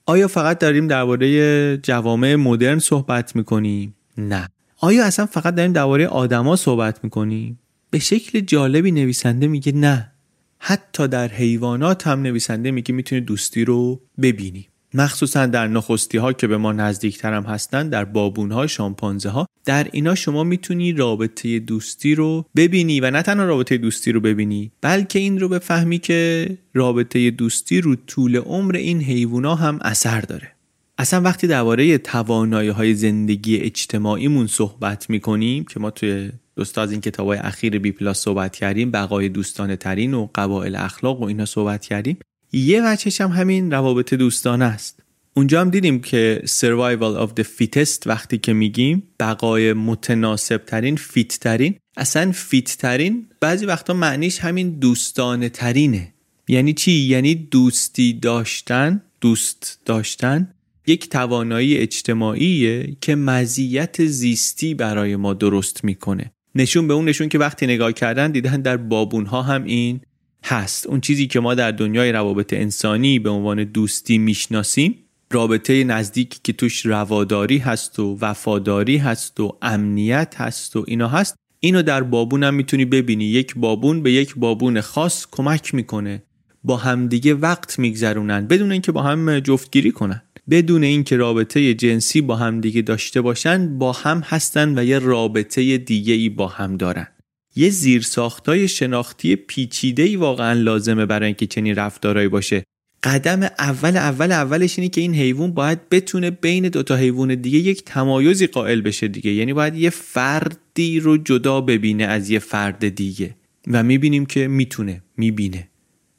[0.05, 6.55] آیا فقط داریم درباره جوامع مدرن صحبت می‌کنیم؟ نه آیا اصلا فقط داریم درباره آدما
[6.55, 10.11] صحبت می‌کنیم؟ به شکل جالبی نویسنده میگه نه
[10.59, 16.47] حتی در حیوانات هم نویسنده میگه می‌تونی دوستی رو ببینی مخصوصا در نخستی ها که
[16.47, 21.59] به ما نزدیکتر هم هستن در بابون ها شامپانزه ها در اینا شما می‌تونی رابطه
[21.59, 26.49] دوستی رو ببینی و نه تنها رابطه دوستی رو ببینی بلکه این رو بفهمی که
[26.73, 30.51] رابطه دوستی رو طول عمر این حیوونا هم اثر داره.
[30.97, 36.81] اصلا وقتی درباره توانایی های زندگی اجتماعیمون صحبت می‌کنیم که ما توی دو سه تا
[36.81, 41.21] از این کتاب های اخیر بی پلاس صحبت کردیم بقای دوستانه ترین و قبایل اخلاق
[41.21, 42.17] و اینا صحبت کردیم
[42.51, 44.99] یه وجهش هم همین روابط دوستانه است.
[45.33, 51.39] اونجا هم دیدیم که survival of the fittest وقتی که میگیم بقای متناسب ترین fit
[51.39, 56.13] ترین اصلا fit ترین بعضی وقتا معنیش همین دوستانه ترینه
[56.47, 60.53] یعنی چی؟ یعنی دوستی داشتن دوست داشتن
[60.87, 66.31] یک توانایی اجتماعیه که مزیت زیستی برای ما درست می‌کنه.
[66.55, 70.01] نشون به اون نشون که وقتی نگاه کردن دیدن در بابون ها هم این.
[70.43, 70.87] هست.
[70.87, 74.95] اون چیزی که ما در دنیای روابط انسانی به عنوان دوستی می‌شناسیم
[75.31, 81.35] رابطه نزدیکی که توش رواداری هست و وفاداری هست و امنیت هست و اینا هست
[81.59, 83.25] اینو در بابون هم می‌تونی ببینی.
[83.25, 86.23] یک بابون به یک بابون خاص کمک می‌کنه.
[86.63, 88.47] با همدیگه وقت میگذرونن.
[88.47, 90.21] بدون اینکه با هم جفتگیری کنن.
[90.49, 95.77] بدون اینکه رابطه جنسی با هم دیگه داشته باشن با هم هستن و یه رابطه
[95.77, 97.07] دیگه ای با هم دارن.
[97.55, 102.63] یه زیرساختای شناختی پیچیده ای واقعا لازمه برای اینکه چنین رفتارهایی باشه.
[103.03, 107.83] قدم اول اول اولش اینه که این حیوان باید بتونه بین دوتا حیوان دیگه یک
[107.85, 109.31] تمایزی قائل بشه دیگه.
[109.31, 113.35] یعنی باید یه فردی رو جدا ببینه از یه فرد دیگه.
[113.67, 115.69] و می‌بینیم که می‌تونه می‌بینه.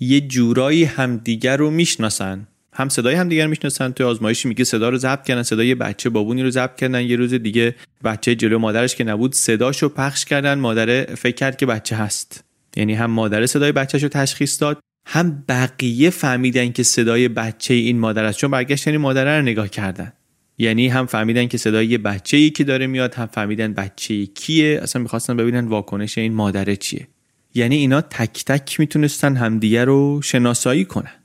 [0.01, 2.47] یه جورایی همدیگر رو می‌شناسن.
[2.81, 3.91] هم صدای هم دیگر می‌شناسن.
[3.91, 7.03] توی آزمایشی میگه صدا رو ضبط کردن صدای بچه بابونی رو ضبط کردن.
[7.03, 10.59] یه روز دیگه بچه جلو مادرش که نبود صداشو پخش کردن.
[10.59, 12.45] مادره فکر کرد که بچه هست.
[12.77, 17.99] یعنی هم مادر صدای بچهش رو تشخیص داد هم بقیه فهمیدن که صدای بچه این
[17.99, 18.39] مادر است.
[18.39, 20.13] چون برگشتن این مادر رو نگاه کردن.
[20.59, 24.81] یعنی هم فهمیدن که صدای یه بچه ای که داره میاد هم فهمیدن بچه کیه.
[24.83, 27.09] اصلا می‌خواستن ببینن واکنش این مادره چیه.
[27.55, 31.20] یعنی اینا تک تک می‌تونستن همدیگه رو شناسایی کنن.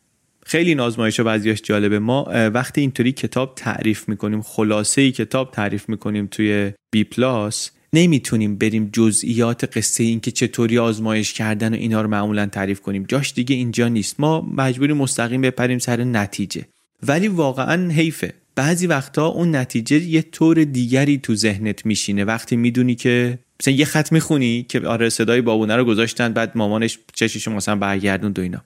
[0.47, 1.99] خیلی این آزمایش بعضیاش جالبه.
[1.99, 8.55] ما وقتی اینطوری کتاب تعریف می‌کنیم خلاصه ای کتاب تعریف می‌کنیم توی بی پلاس نمی‌تونیم
[8.55, 13.05] بریم جزئیات قصه این که چطوری آزمایش کردن و اینا رو معمولا تعریف کنیم.
[13.07, 14.19] جاش دیگه اینجا نیست.
[14.19, 16.65] ما مجبوری مستقیم بپریم سر نتیجه.
[17.03, 18.33] ولی واقعا حیفه.
[18.55, 22.23] بعضی وقتا اون نتیجه یه طور دیگری تو ذهنت میشینه.
[22.23, 26.99] وقتی می‌دونی که مثلا یه خط می‌خونی که آره صدای بابونه رو گذاشتن بعد مامانش
[27.13, 28.63] چشیشو مثلا برگردون دو اینا.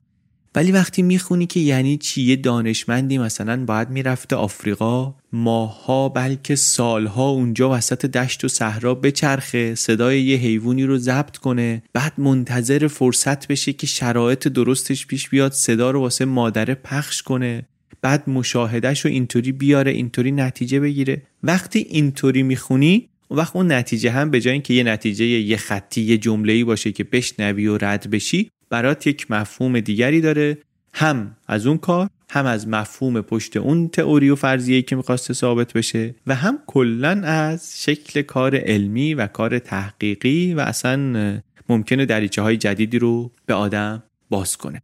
[0.59, 7.29] ولی وقتی می‌خونی که یعنی چی؟ یه دانشمندی مثلا باید می‌رفته آفریقا ماها بلکه سالها
[7.29, 13.47] اونجا وسط دشت و صحرا بچرخه صدای یه حیوانی رو ضبط کنه بعد منتظر فرصت
[13.47, 17.65] بشه که شرایط درستش پیش بیاد صدا رو واسه مادره پخش کنه.
[18.01, 21.21] بعد مشاهدهش رو اینطوری بیاره اینطوری نتیجه بگیره.
[21.43, 26.17] وقتی اینطوری می‌خونی وقت اون نتیجه هم به جای اینکه یه نتیجه یه خطی یه
[26.17, 30.57] جمله‌ای باشه که بشنوی و رد بشی برات یک مفهوم دیگری داره.
[30.93, 35.73] هم از اون کار هم از مفهوم پشت اون تئوری و فرضیه‌ای که می‌خواسته ثابت
[35.73, 42.41] بشه و هم کلا از شکل کار علمی و کار تحقیقی و اصلا ممکنه دریچه
[42.41, 44.81] های جدیدی رو به آدم باز کنه.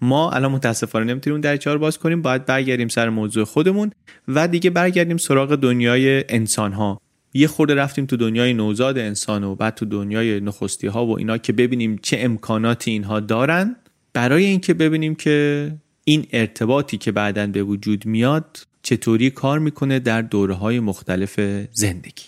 [0.00, 3.90] ما الان متاسفانه نمی‌تونیم دریچه رو باز کنیم باید برگردیم سر موضوع خودمون
[4.28, 7.00] و دیگه برگردیم سراغ دنیای انسان ها
[7.36, 11.38] یه خورده رفتیم تو دنیای نوزاد انسان و بعد تو دنیای نخستی ها و اینا
[11.38, 13.76] که ببینیم چه امکاناتی اینها دارن.
[14.12, 15.70] برای اینکه ببینیم که
[16.04, 21.40] این ارتباطی که بعدا به وجود میاد چطوری کار می‌کنه در دوره های مختلف
[21.72, 22.24] زندگی.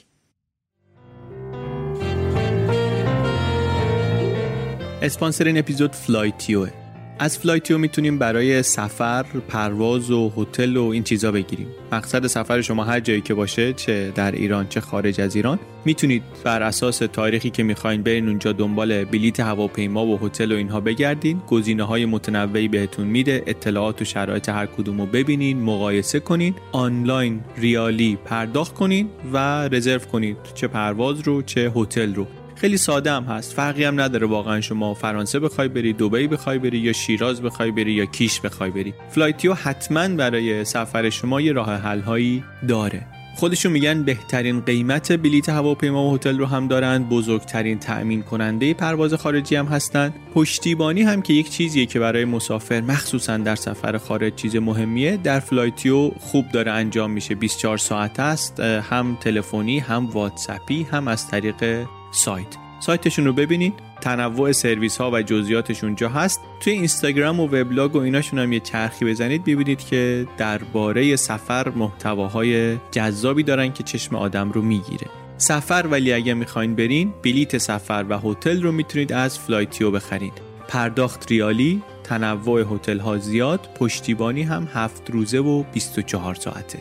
[5.02, 6.85] اسپانسر این اپیزود فلایتیوه.
[7.18, 11.66] از فلایتیو می‌تونیم برای سفر، پرواز و هتل و این چیزا بگیریم.
[11.92, 16.22] مقصد سفر شما هر جایی که باشه چه در ایران چه خارج از ایران می‌تونید
[16.44, 21.42] بر اساس تاریخی که می‌خواین برین اونجا دنبال بلیت هواپیما و هتل و اینها بگردین.
[21.46, 23.42] گزینه های متنوعی بهتون میده.
[23.46, 29.98] اطلاعات و شرایط هر کدوم رو ببینین مقایسه کنین آنلاین ریالی پرداخت کنین و رزرو
[29.98, 32.26] کنید چه پرواز رو چه هتل رو.
[32.56, 33.52] خیلی ساده هم هست.
[33.52, 37.92] فرقی هم نداره واقعا شما فرانسه بخوای بری دبی بخوای بری یا شیراز بخوای بری
[37.92, 38.94] یا کیش بخوای بری.
[39.10, 43.06] فلایتیو حتما برای سفر شما یه راه حل هایی داره.
[43.36, 49.14] خودشون میگن بهترین قیمت بلیت هواپیما و هتل رو هم دارند بزرگترین تأمین کننده پرواز
[49.14, 54.34] خارجی هم هستند پشتیبانی هم که یک چیزیه که برای مسافر مخصوصا در سفر خارج
[54.34, 55.16] چیز مهمیه.
[55.16, 57.34] در فلایتیو خوب داره انجام میشه.
[57.34, 61.86] 24 ساعته است هم تلفنی هم واتسپی هم از طریق
[62.16, 62.46] سایت
[62.80, 66.40] سایتشون رو ببینید تنوع سرویس ها و جزئیاتش اونجا هست.
[66.60, 69.44] توی اینستاگرام و وبلاگ و ایناشون هم یه چرخی بزنید.
[69.44, 75.06] ببینید که درباره سفر محتواهای جذابی دارن که چشم آدم رو می‌گیره.
[75.38, 80.32] سفر ولی اگه می‌خواین برین بلیت سفر و هتل رو می‌تونید از فلایتیو بخرید.
[80.68, 86.78] پرداخت ریالی تنوع هتل ها زیاد پشتیبانی هم هفت روزه و 24 ساعته.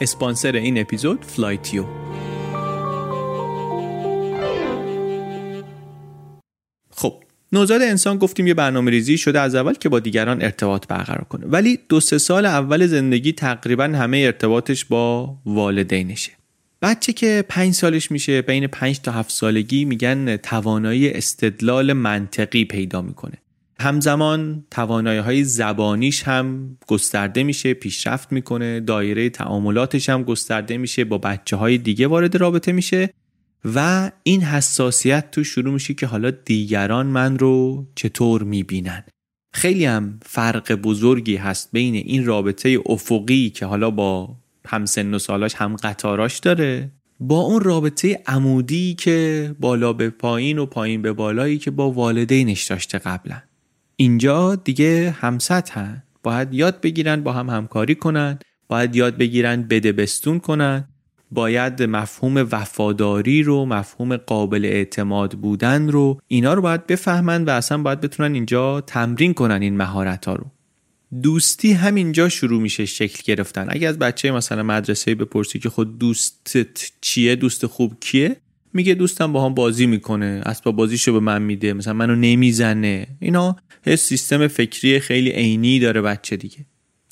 [0.00, 1.84] اسپانسر این اپیزود فلایتیو.
[7.54, 11.46] نوزاد انسان گفتیم یه برنامه ریزی شده از اول که با دیگران ارتباط برقرار کنه.
[11.46, 16.32] ولی دو سه سال اول زندگی تقریبا همه ارتباطش با والدینشه.
[16.82, 23.02] بچه که پنج سالش میشه بین پنج تا هفت سالگی میگن توانایی استدلال منطقی پیدا
[23.02, 23.34] می‌کنه.
[23.80, 31.18] همزمان توانایی های زبانیش هم گسترده میشه پیشرفت می‌کنه دایره تعاملاتش هم گسترده میشه با
[31.18, 33.10] بچه های دیگه وارد رابطه میشه.
[33.64, 39.04] و این حساسیت تو شروع میشه که حالا دیگران من رو چطور می‌بینن.
[39.52, 45.54] خیلی هم فرق بزرگی هست بین این رابطه افقی که حالا با همسن و سالاش
[45.54, 51.58] هم قطاراش داره با اون رابطه عمودی که بالا به پایین و پایین به بالایی
[51.58, 53.42] که با والدینش داشته قبلا
[53.96, 55.70] اینجا دیگه همسط
[56.22, 58.38] باید یاد بگیرن با هم همکاری کنن.
[58.68, 60.88] باید یاد بگیرن بده بستون کنن.
[61.34, 67.78] باید مفهوم وفاداری رو مفهوم قابل اعتماد بودن رو اینا رو باید بفهمن و اصلا
[67.78, 70.46] باید بتونن اینجا تمرین کنن این مهارت ها رو.
[71.22, 73.66] دوستی همینجا شروع میشه شکل گرفتن.
[73.68, 78.36] اگه از بچه مثلا مدرسه بپرسی که خود دوستت چیه دوست خوب کیه؟
[78.72, 83.06] میگه دوستم با هم بازی می‌کنه اسباب بازیشو به من میده مثلا منو نمی‌زنه.
[83.20, 86.58] اینا یه سیستم فکری خیلی عینی داره بچه دیگه.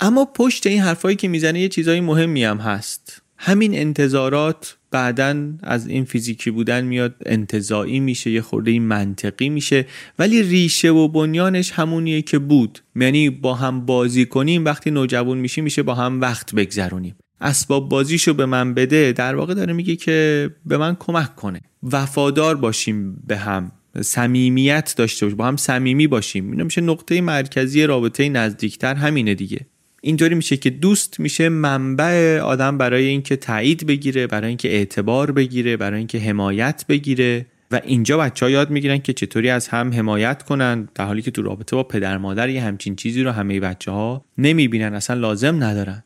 [0.01, 3.22] اما پشت این حرفایی که می‌زنه یه چیزای مهمی هم هست.
[3.44, 9.87] همین انتظارات بعدا از این فیزیکی بودن میاد انتظاعی میشه یه خورده منطقی میشه
[10.18, 12.78] ولی ریشه و بنیانش همونیه که بود.
[12.96, 17.14] یعنی با هم بازی کنیم وقتی نوجوان میشیم میشه با هم وقت بگذرونیم.
[17.40, 21.61] اسباب بازیشو به من بده در واقع داره میگه که به من کمک کنه.
[21.83, 26.50] وفادار باشیم به هم صمیمیت داشته باشیم با هم صمیمی باشیم.
[26.50, 29.66] اینا میشه نقطه مرکزی رابطه نزدیکتر همینه دیگه.
[30.05, 35.77] اینطوری میشه که دوست میشه منبع آدم برای اینکه تایید بگیره برای اینکه اعتبار بگیره
[35.77, 37.47] برای اینکه حمایت بگیره.
[37.71, 41.31] و اینجا بچه ها یاد می‌گیرن که چطوری از هم حمایت کنن در حالی که
[41.31, 45.65] تو رابطه با پدر مادر یه همچین چیزی رو همه بچه ها نمی‌بینن اصلا لازم
[45.65, 46.05] ندارن.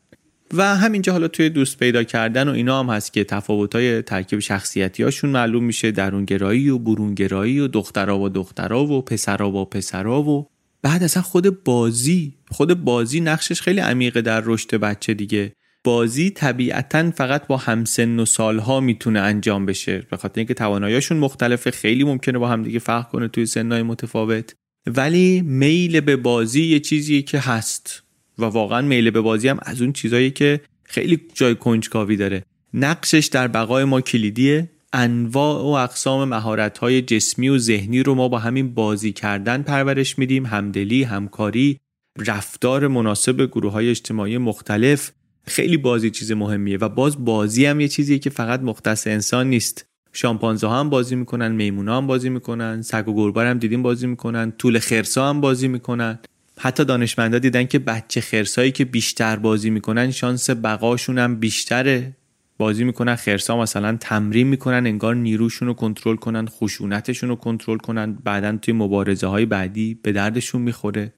[0.53, 5.03] و همینجا حالا توی دوست پیدا کردن و اینا هم هست که تفاوت‌های ترکیب شخصیتی
[5.03, 10.47] هاشون معلوم میشه درونگرایی و برونگرایی و دخترا و دخترا و پسرا و پسرا و
[10.81, 15.53] بعد اصلا خود بازی خود بازی نقشش خیلی عمیقه در رشد بچه دیگه.
[15.83, 20.07] بازی طبیعتا فقط با همسن و سالها می‌تونه انجام بشه.
[20.11, 24.53] به خاطر اینکه تواناییشون مختلفه خیلی ممکنه با هم دیگه فرق کنه توی سنهای متفاوت.
[24.87, 28.03] ولی میل به بازی یه چیزی که هست.
[28.39, 32.43] و واقعا میل به بازی هم از اون چیزایی که خیلی جای کنجکاوی داره.
[32.73, 34.69] نقشش در بقای ما کلیدیه.
[34.93, 40.45] انواع و اقسام مهارت جسمی و ذهنی رو ما با همین بازی کردن پرورش میدیم.
[40.45, 41.79] همدلی همکاری
[42.17, 45.11] رفتار مناسب گروه های اجتماعی مختلف.
[45.47, 49.85] خیلی بازی چیز مهمیه و باز بازی هم یه چیزیه که فقط مختص انسان نیست.
[50.13, 54.51] شامپانزه هم بازی می‌کنن میمونا هم بازی می‌کنن سگ و گربه هم دیدیم بازی می‌کنن
[54.51, 56.19] طول خرسا هم بازی می‌کنن.
[56.59, 62.15] حتی دانشمندا دیدن که بچه خرسایی که بیشتر بازی می‌کنن شانس بقاشون هم بیشتره.
[62.57, 68.17] بازی می‌کنن خرسا مثلا تمرین می‌کنن انگار نیروشون رو کنترل کنن خشونتشون رو کنترل کنن
[68.23, 71.13] بعدا توی مبارزه های بعدی به دردشون می‌خوره.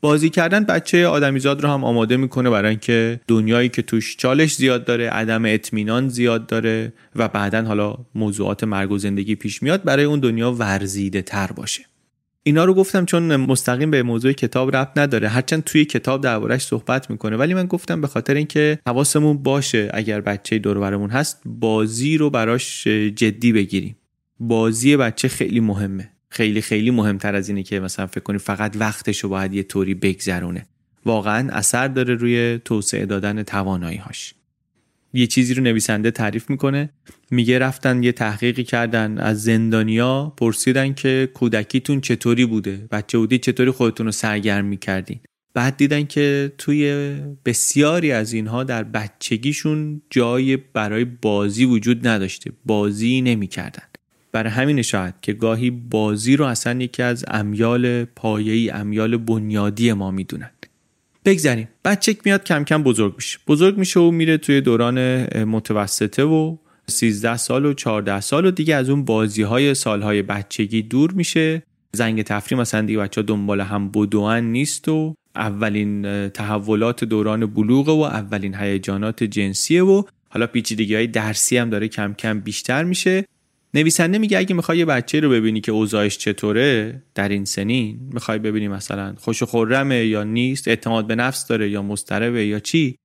[0.00, 4.84] بازی کردن بچه آدمیزاد رو هم آماده می‌کنه برای اینکه دنیایی که توش چالش زیاد
[4.84, 10.04] داره عدم اطمینان زیاد داره و بعدا حالا موضوعات مرگ و زندگی پیش میاد برای
[10.04, 11.91] اون دنیا ورزیده تر باشه.
[12.42, 15.28] اینا رو گفتم چون مستقیم به موضوع کتاب ربط نداره.
[15.28, 17.36] هرچند توی کتاب دربارش صحبت می‌کنه.
[17.36, 22.30] ولی من گفتم به خاطر اینکه حواسمون باشه اگر بچه دور برمون هست بازی رو
[22.30, 23.96] براش جدی بگیریم.
[24.40, 26.10] بازی بچه خیلی مهمه.
[26.28, 29.94] خیلی خیلی مهمتر از اینه که مثلا فکر کنی فقط وقتش رو باید یه طوری
[29.94, 30.66] بگذرونه.
[31.04, 34.34] واقعا اثر داره روی توسعه دادن توانایی هاش
[35.12, 36.90] یه چیزی رو نویسنده تعریف می‌کنه.
[37.30, 43.70] میگه رفتن یه تحقیقی کردن از زندانیا پرسیدن که کودکیتون چطوری بوده؟ بچه بودی چطوری
[43.70, 45.20] خودتون رو سرگرم می‌کردین؟
[45.54, 52.50] بعد دیدن که توی بسیاری از اینها در بچگیشون جای برای بازی وجود نداشته.
[52.66, 53.82] بازی نمی‌کردن.
[54.32, 60.10] برای همین شاید که گاهی بازی رو اصلا یکی از امیال پایه‌ای امیال بنیادی ما
[60.10, 60.50] می‌دونن.
[61.24, 61.68] بگذریم.
[61.84, 63.38] بچه میاد کم کم بزرگ میشه.
[63.46, 68.74] بزرگ میشه و میره توی دوران متوسطه و 13 سال و 14 سال و دیگه
[68.74, 71.62] از اون بازی های سالهای بچگی دور میشه.
[71.92, 78.00] زنگ تفریم مثلا دیگه بچه دنبال هم بدوان نیست و اولین تحولات دوران بلوغ و
[78.02, 83.24] اولین هیجانات جنسیه و حالا پیچیدگی های درسی هم داره کم کم بیشتر میشه.
[83.74, 88.38] نویسنده میگه اگه می‌خوای یه بچه رو ببینی که اوضاعش چطوره در این سنین می‌خوای
[88.38, 92.96] ببینی مثلا خوش خورمه یا نیست اعتماد به نفس داره یا مضطربه یا چی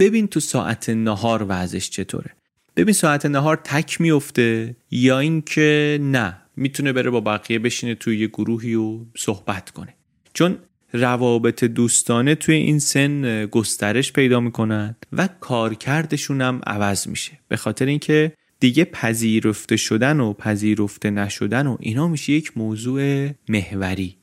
[0.00, 2.30] ببین تو ساعت نهار وضعش چطوره.
[2.76, 8.26] ببین ساعت نهار تک میفته یا اینکه نه می‌تونه بره با بقیه بشینه توی یه
[8.26, 9.94] گروهی و صحبت کنه.
[10.34, 10.58] چون
[10.92, 17.32] روابط دوستانه توی این سن گسترش پیدا می‌کنن و کارکردشون هم عوض میشه.
[17.48, 24.16] به خاطر اینکه دیگه پذیرفته شدن و پذیرفته نشدن و اینا میشه یک موضوع محوری.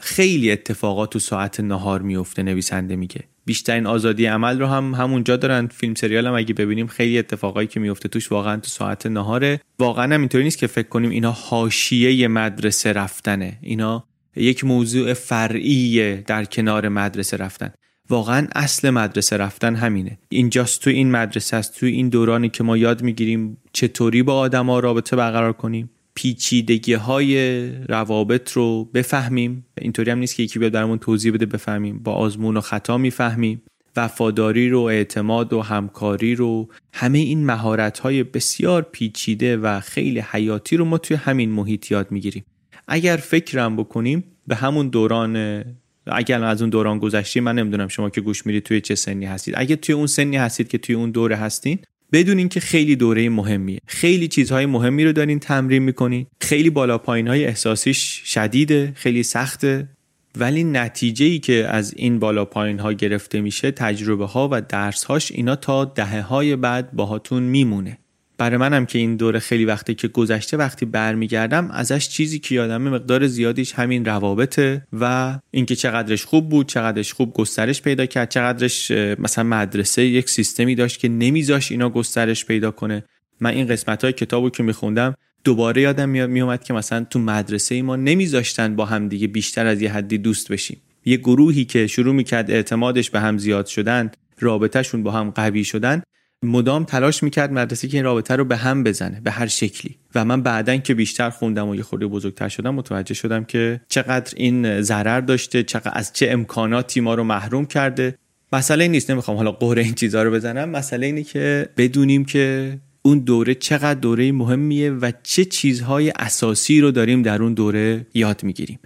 [0.00, 3.24] خیلی اتفاقات تو ساعت نهار میفته نویسنده میگه.
[3.44, 5.66] بیشترین آزادی عمل رو هم همونجا دارن.
[5.66, 9.60] فیلم سریال هم اگه ببینیم خیلی اتفاقایی که میفته توش واقعا تو ساعت نهاره.
[9.78, 13.58] واقعا هم اینطوری نیست که فکر کنیم اینا حاشیه مدرسه رفتنه.
[13.62, 14.04] اینا
[14.36, 17.70] یک موضوع فرعی در کنار مدرسه رفتن.
[18.10, 20.18] واقعا اصل مدرسه رفتن همینه.
[20.28, 24.80] اینجاست تو این مدرسه است تو این دورانی که ما یاد می‌گیریم چطوری با آدما
[24.80, 29.66] رابطه برقرار کنیم پیچیدگی های روابط رو بفهمیم.
[29.80, 31.98] اینطوری هم نیست که یکی بیاد برامون توضیح بده بفهمیم.
[31.98, 33.62] با آزمون و خطا می‌فهمیم.
[33.96, 40.76] وفاداری رو اعتماد و همکاری رو همه این مهارت های بسیار پیچیده و خیلی حیاتی
[40.76, 42.44] رو ما توی همین محیط یاد می‌گیریم.
[42.88, 45.64] اگر فکرم بکنیم به همون دوران
[46.12, 49.54] اگر از اون دوران گذشتی من نمی‌دونم شما که گوش میرید توی چه سنی هستید.
[49.56, 51.78] اگه توی اون سنی هستید که توی اون دوره هستین
[52.12, 53.78] بدونین که خیلی دوره مهمیه.
[53.86, 56.26] خیلی چیزهای مهمی رو دارین تمرین می‌کنین.
[56.40, 59.88] خیلی بالا پایین های احساسیش شدیده خیلی سخته.
[60.36, 65.04] ولی نتیجه ای که از این بالا پایین ها گرفته میشه تجربه ها و درس
[65.04, 67.98] هاش اینا تا دهه های بعد باهاتون میمونه.
[68.38, 72.82] برای منم که این دوره خیلی وقتی که گذشته وقتی برمیگردم ازش چیزی که یادم
[72.82, 78.90] مقدار زیادیش همین روابطه و اینکه چقدرش خوب بود چقدرش خوب گسترش پیدا کرد چقدرش
[78.90, 83.04] مثلا مدرسه یک سیستمی داشت که نمیذاش اینا گسترش پیدا کنه.
[83.40, 85.14] من این قسمت های کتابو که میخوندم
[85.44, 89.82] دوباره یادم میومد که مثلا تو مدرسه ای ما نمیذاشتن با هم دیگه بیشتر از
[89.82, 90.80] یه حدی دوست بشیم.
[91.04, 94.10] یه گروهی که شروع می‌کرد اعتمادش به هم زیاد شدن
[94.40, 96.02] رابطهشون با هم قوی شدن
[96.44, 99.96] مدام تلاش می‌کرد مدرسه که این رابطه رو به هم بزنه به هر شکلی.
[100.14, 104.32] و من بعدا که بیشتر خوندم و یه خورده بزرگتر شدم متوجه شدم که چقدر
[104.36, 108.18] این ضرر داشته چقدر از چه امکاناتی ما رو محروم کرده.
[108.52, 110.68] مسئله نیست نمی‌خوام حالا قهر این چیزها رو بزنم.
[110.68, 116.90] مسئله اینه که بدونیم که اون دوره چقدر دوره مهمیه و چه چیزهای اساسی رو
[116.90, 118.78] داریم در اون دوره یاد می‌گیریم.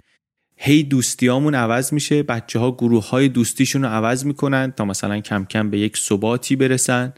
[0.57, 5.45] هی دوستیامون عوض میشه بچه ها گروه های دوستیشون رو عوض می‌کنن تا مثلا کم
[5.45, 7.13] کم به یک ثباتی برسن.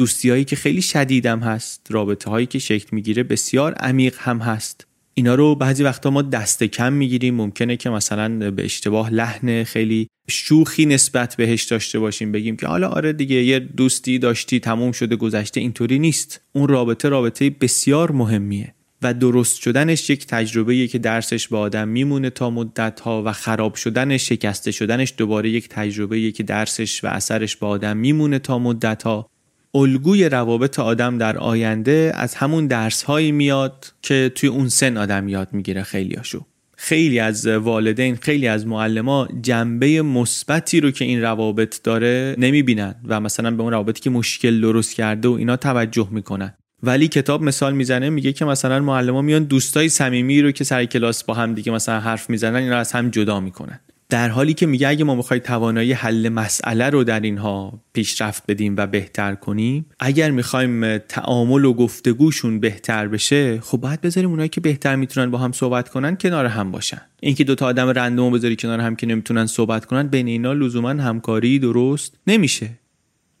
[0.00, 4.86] دوستیایی که خیلی شدیدم هست رابطه هایی که شکل می‌گیره بسیار عمیق هم هست.
[5.14, 7.34] اینا رو بعضی وقتا ما دست کم می‌گیریم.
[7.34, 12.32] ممکنه که مثلا به اشتباه لحن خیلی شوخی نسبت بهش داشته باشیم.
[12.32, 16.40] بگیم که حالا آره دیگه یه دوستی داشتی تموم شده گذشته اینطوری نیست.
[16.52, 22.30] اون رابطه رابطه بسیار مهمیه و درست شدنش یک تجربه که درسش به آدم میمونه
[22.30, 27.56] تا مدت ها و خراب شدنش شکسته شدنش دوباره یک تجربه که درسش و اثرش
[27.56, 29.30] به آدم میمونه تا مدت ها
[29.74, 35.28] الگوی روابط آدم در آینده از همون درس هایی میاد که توی اون سن آدم
[35.28, 36.46] یاد می‌گیره خیلیاشو.
[36.76, 43.20] خیلی از والدین خیلی از معلما جنبه مثبتی رو که این روابط داره نمی‌بینن و
[43.20, 46.54] مثلا به اون روابطی که مشکل درست کرده و اینا توجه می‌کنن.
[46.82, 51.24] ولی کتاب مثال می‌زنه میگه که مثلا معلما میان دوستای صمیمی رو که سر کلاس
[51.24, 53.80] با هم دیگه مثلا حرف می‌زنن اینا از هم جدا می‌کنن.
[54.10, 58.74] در حالی که میگه اگه ما می‌خوای توانایی حل مسئله رو در اینها پیشرفت بدیم
[58.76, 64.60] و بهتر کنیم اگر می‌خوایم تعامل و گفتگوشون بهتر بشه خب باید بذاریم اونایی که
[64.60, 67.00] بهتر می‌تونن با هم صحبت کنن کنار هم باشن.
[67.20, 70.88] اینکه دو تا آدم رندوم بذاری کنار هم که نمی‌تونن صحبت کنن بین اینا لزوما
[70.88, 72.70] همکاری درست نمیشه.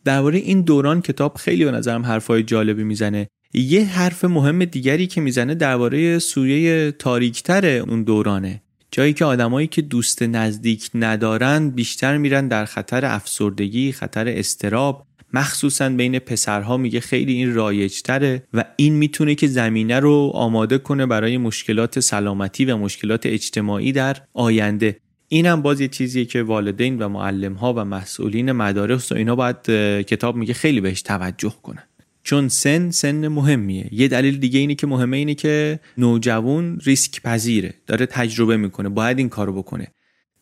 [0.04, 3.28] درباره این دوران کتاب خیلی به نظرم حرفای جالبی می‌زنه.
[3.54, 8.62] یه حرف مهم دیگری که می‌زنه درباره سوریه تاریکتر اون دورانه.
[8.90, 15.88] جایی که آدمایی که دوست نزدیک ندارن بیشتر میرن در خطر افسردگی خطر استراب مخصوصا
[15.88, 21.38] بین پسرها میگه خیلی این رایجتره و این می‌تونه که زمینه رو آماده کنه برای
[21.38, 25.00] مشکلات سلامتی و مشکلات اجتماعی در آینده.
[25.28, 29.62] اینم باز یه چیزیه که والدین و معلم ها و مسئولین مدارس و اینا باید
[30.02, 31.82] کتاب میگه خیلی بهش توجه کنن.
[32.22, 33.88] چون سن سن مهمیه.
[33.92, 37.74] یه دلیل دیگه اینه که مهمه اینه که نوجوان ریسک پذیره.
[37.86, 38.88] داره تجربه می‌کنه.
[38.88, 39.86] باید این کارو بکنه.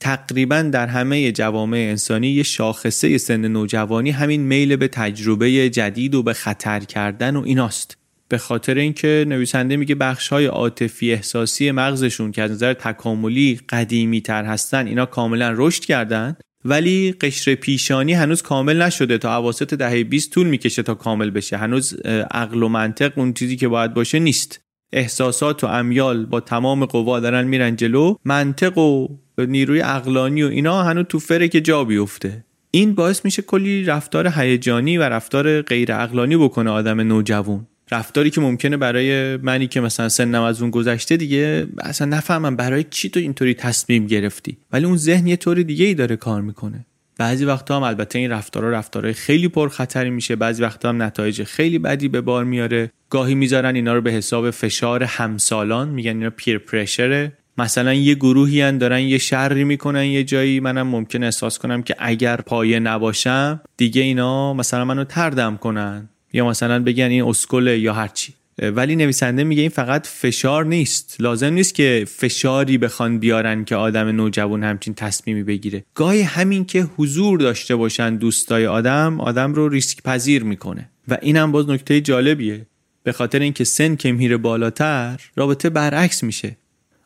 [0.00, 6.22] تقریبا در همه جوامع انسانی یه شاخصه سن نوجوانی همین میل به تجربه جدید و
[6.22, 7.96] به خطر کردن و ایناست.
[8.28, 14.20] به خاطر اینکه نویسنده میگه بخش های عاطفی احساسی مغزشون که از نظر تکاملی قدیمی
[14.20, 16.36] تر هستن اینا کاملا رشد کردن.
[16.64, 19.18] ولی قشر پیشانی هنوز کامل نشده.
[19.18, 21.56] تا اواسط دهه 20 طول می‌کشه تا کامل بشه.
[21.56, 21.94] هنوز
[22.30, 24.60] عقل و منطق اون چیزی که باید باشه نیست.
[24.92, 28.14] احساسات و امیال با تمام قوا دارن میرن جلو.
[28.24, 32.44] منطق و نیروی عقلانی و اینا هنوز تو فره که جا بیفته.
[32.70, 37.66] این باعث میشه کلی رفتار هیجانی و رفتار غیر عقلانی بکنه آدم نوجوان.
[37.90, 42.84] رفتاری که ممکنه برای منی که مثلا سنم از اون گذشته دیگه اصلا نفهمم برای
[42.90, 44.56] چی تو اینطوری تصمیم گرفتی.
[44.72, 46.86] ولی اون ذهن یه طور دیگه ای داره کار می‌کنه.
[47.18, 50.36] بعضی وقتا هم البته این رفتارها رفتارهای خیلی پرخطری میشه.
[50.36, 52.90] بعضی وقتا هم نتایج خیلی بدی به بار میاره.
[53.10, 58.60] گاهی می‌ذارن اینا رو به حساب فشار همسالان میگن اینا پیر پرشره مثلا یه گروهی
[58.60, 60.60] هن دارن یه شری می‌کنن یه جایی.
[60.60, 66.08] منم ممکن احساس کنم که اگر پایه نباشم دیگه اینا مثلا منو تردم کنن.
[66.32, 71.16] یا مثلا بگن این اسکله یا هرچی ولی نویسنده میگه این فقط فشار نیست.
[71.20, 75.84] لازم نیست که فشاری بخوان بیارن که آدم نوجوان همچین تصمیمی بگیره.
[75.94, 80.90] گاهی همین که حضور داشته باشن دوستای آدم آدم رو ریسک پذیر می‌کنه.
[81.08, 82.66] و اینم باز نکته جالبیه.
[83.02, 86.56] به خاطر اینکه سن که میره بالاتر رابطه برعکس میشه.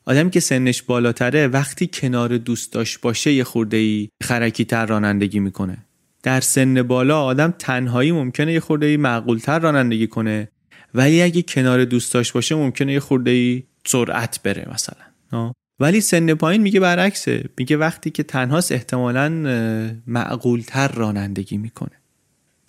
[0.06, 5.40] آدمی که سنش بالاتره وقتی کنار دوست داشت باشه یه خورده ای خرکی تر رانندگی
[5.40, 5.78] می‌کنه.
[6.22, 10.48] در سن بالا آدم تنهایی ممکنه یه خورده معقولتر رانندگی کنه.
[10.94, 16.80] ولی اگه کنار دوستاش باشه ممکنه یه خورده سرعت بره مثلا ولی سن پایین میگه
[16.80, 17.44] برعکسه.
[17.58, 19.28] میگه وقتی که تنهاست احتمالا
[20.06, 21.90] معقولتر رانندگی می‌کنه.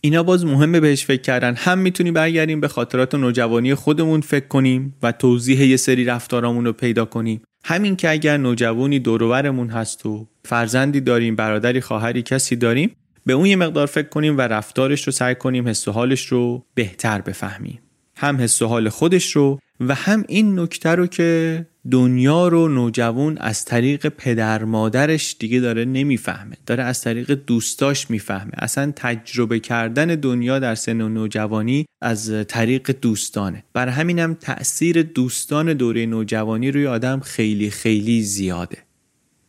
[0.01, 1.55] اینا باز مهمه بهش فکر کردن.
[1.55, 6.73] هم می‌تونی برگردیم به خاطرات نوجوانی خودمون فکر کنیم و توضیح یه سری رفتارامون رو
[6.73, 7.41] پیدا کنیم.
[7.65, 12.95] همین که اگر نوجوانی دورورمون هست و فرزندی داریم برادری خواهری کسی داریم
[13.25, 16.65] به اون یه مقدار فکر کنیم و رفتارش رو سعی کنیم حس و حالش رو
[16.75, 17.79] بهتر بفهمیم.
[18.15, 23.37] هم حس و حال خودش رو و هم این نکته رو که دنیا رو نوجوان
[23.37, 28.51] از طریق پدر مادرش دیگه داره نمی‌فهمه داره از طریق دوستاش می‌فهمه.
[28.53, 33.63] اصلا تجربه کردن دنیا در سن و نوجوانی از طریق دوستانه.
[33.73, 38.77] بر همینم تاثیر دوستان دوره نوجوانی روی آدم خیلی خیلی زیاده.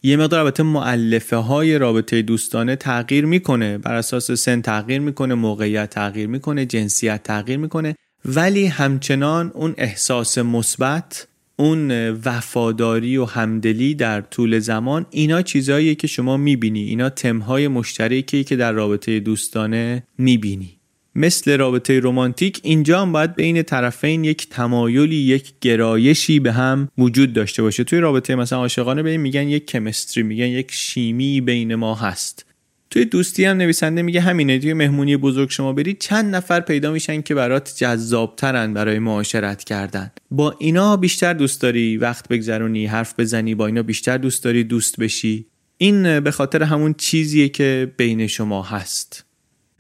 [0.07, 3.79] یه مقدار البته معلفه های رابطه دوستانه تغییر می‌کنه.
[3.79, 7.97] بر اساس سن تغییر می‌کنه موقعیت تغییر می‌کنه جنسیت تغییر می‌کنه.
[8.25, 16.07] ولی همچنان اون احساس مثبت اون وفاداری و همدلی در طول زمان اینا چیزهاییه که
[16.07, 16.83] شما می‌بینی.
[16.83, 20.79] اینا تمهای مشترکی که در رابطه دوستانه می‌بینی.
[21.17, 27.33] مثل رابطه رمانتیک اینجا هم باید بین طرفین یک تمایلی یک گرایشی به هم وجود
[27.33, 27.85] داشته باشه.
[27.85, 32.47] توی رابطه مثلا عاشقانه به میگن یک کمستری میگن یک شیمی بین ما هست.
[32.91, 37.23] توی دوستی هم نویسنده میگه همینه توی مهمونی بزرگ شما برید چند نفر پیدا میشن
[37.23, 40.11] که برات جذابترن برای معاشرت کردن.
[40.31, 45.01] با اینا بیشتر دوست داری وقت بگذرونی حرف بزنی با اینا بیشتر دوست داری دوست
[45.01, 45.47] بشی.
[45.79, 49.25] این به خاطر همون چیزیه که بین شما هست.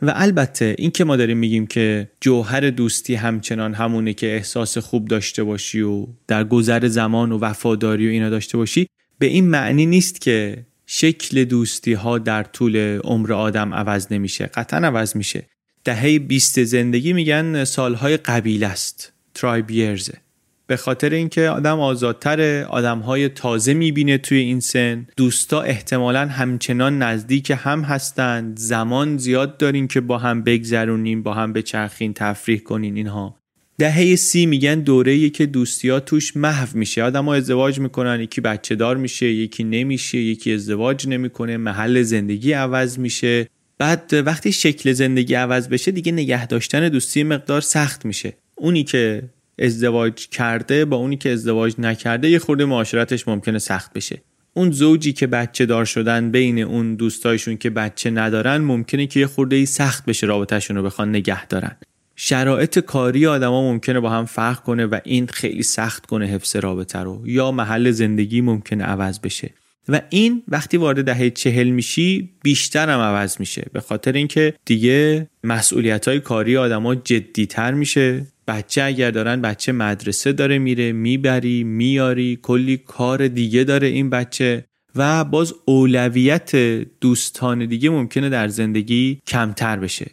[0.06, 5.08] و البته این که ما داریم میگیم که جوهر دوستی همچنان همونه که احساس خوب
[5.08, 8.86] داشته باشی و در گذر زمان و وفاداری و اینا داشته باشی
[9.18, 14.46] به این معنی نیست که شکل دوستی ها در طول عمر آدم عوض نمیشه.
[14.46, 15.46] قطعا عوض میشه.
[15.84, 20.23] دهه 20 زندگی میگن سالهای قبیل است ترایب یرزه
[20.66, 22.64] به خاطر اینکه آدم آزادتر
[23.06, 25.06] های تازه می‌بینه توی این سن.
[25.16, 28.58] دوستا احتمالا همچنان نزدیک هم هستند.
[28.58, 33.36] زمان زیاد دارین که با هم بگذرونیم با هم بچرخین تفریح کنین اینها.
[33.78, 37.02] دهه سی میگن دوره که دوستی ها توش محو میشه.
[37.02, 42.98] آدم ازدواج می‌کنن یکی بچه دار میشه یکی نمیشه یکی ازدواج نمی‌کنه محل زندگی عوض
[42.98, 43.48] میشه.
[43.78, 48.32] بعد وقتی شکل زندگی عوض بشه دیگه نگه داشتن دوستی مقدار سخت میشه.
[48.54, 49.22] اونی که
[49.58, 54.22] ازدواج کرده با اونی که ازدواج نکرده یه خورده معاشرتش ممکنه سخت بشه.
[54.54, 59.26] اون زوجی که بچه دار شدن بین اون دوستایشون که بچه ندارن ممکنه که یه
[59.26, 61.76] خورده سخت بشه رابطهشون رو بخوان نگه دارن.
[62.16, 66.98] شرایط کاری آدما ممکنه با هم فرق کنه و این خیلی سخت کنه حفظ رابطه
[66.98, 69.50] رو یا محل زندگی ممکنه عوض بشه.
[69.88, 73.66] و این وقتی وارد دهه چهل میشی بیشتر هم عوض میشه.
[73.72, 78.26] به خاطر اینکه دیگه مسئولیت های کاری آدما جدیتر میشه.
[78.48, 84.64] بچه اگر دارن بچه مدرسه داره میره می‌بری میاری کلی کار دیگه داره این بچه.
[84.96, 86.56] و باز اولویت
[87.00, 90.10] دوستان دیگه ممکنه در زندگی کمتر بشه.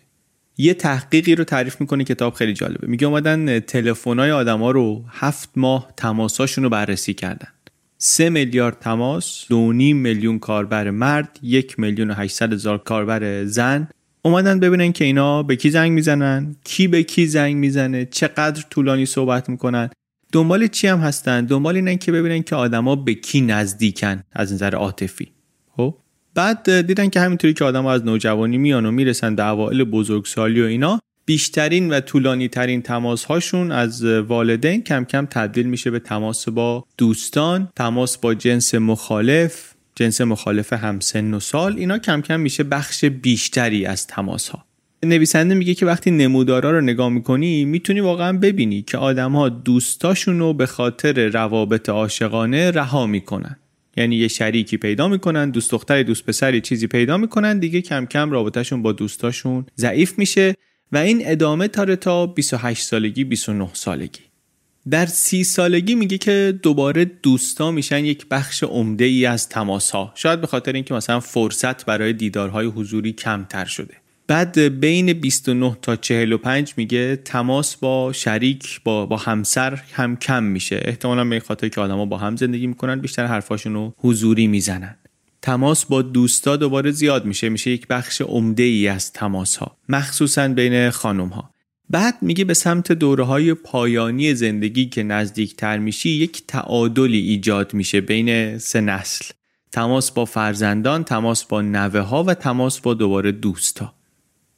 [0.58, 2.88] یه تحقیقی رو تعریف می‌کنه کتاب خیلی جالبه.
[2.88, 7.48] میگه اومدن تلفن‌های آدما رو هفت ماه تماساشون رو بررسی کردن.
[7.98, 13.88] سه میلیارد تماس دو میلیون کاربر مرد یک میلیون و هشتصد هزار کاربر زن.
[14.22, 19.06] اومدن ببینن که اینا به کی زنگ می‌زنن کی به کی زنگ می‌زنه چقدر طولانی
[19.06, 19.90] صحبت می‌کنن.
[20.32, 24.76] دنبال چی هم هستن؟ دنبال اینن که ببینن که آدما به کی نزدیکن از نظر
[24.76, 25.32] عاطفی.
[25.78, 25.96] خب؟
[26.34, 30.66] بعد دیدن که همینطوری که آدم از نوجوانی میان و می‌رسن به اوائل بزرگسالی و
[30.66, 36.50] اینا بیشترین و طولانی ترین تماس هاشون از والدین کم کم تبدیل میشه به تماس
[36.50, 39.74] با دوستان تماس با جنس مخالف.
[39.96, 44.66] جنس مخالف همسن و سال اینا کم کم میشه بخش بیشتری از تماس ها
[45.06, 50.54] نویسنده میگه که وقتی نمودارا رو نگاه می‌کنی می‌تونی واقعا ببینی که آدم دوستاشون رو
[50.54, 53.56] به خاطر روابط عاشقانه رها می‌کنن.
[53.98, 58.32] یعنی یه شریکی پیدا می‌کنن دوست دختری دوست پسری چیزی پیدا می‌کنن دیگه کم کم
[58.32, 60.56] رابطهشون با دوستاشون ضعیف میشه
[60.92, 64.31] و این ادامه تاره تا 28 سالگی 29 سالگی.
[64.90, 70.12] در سی سالگی میگه که دوباره دوستا میشن یک بخش عمده ای از تماس ها
[70.16, 73.94] شاید به خاطر اینکه مثلا فرصت برای دیدارهای حضوری کمتر شده.
[74.28, 80.82] بعد بین 29 تا 45 میگه تماس با شریک با با همسر هم کم میشه.
[80.86, 84.96] احتمالا به خاطر که آدما با هم زندگی می‌کنن بیشتر حرفاشون رو حضوری می‌زنن.
[85.42, 87.50] تماس با دوستا دوباره زیاد میشه.
[87.50, 91.52] میشه یک بخش عمده ای از تماس ها مخصوصا بین خانم ها
[91.92, 98.02] بعد میگه به سمت دوره های پایانی زندگی که نزدیکتر میشی یک تعادلی ایجاد میشه
[98.02, 99.26] بین سه نسل.
[99.72, 103.94] تماس با فرزندان، تماس با نوه ها و تماس با دوباره دوستا.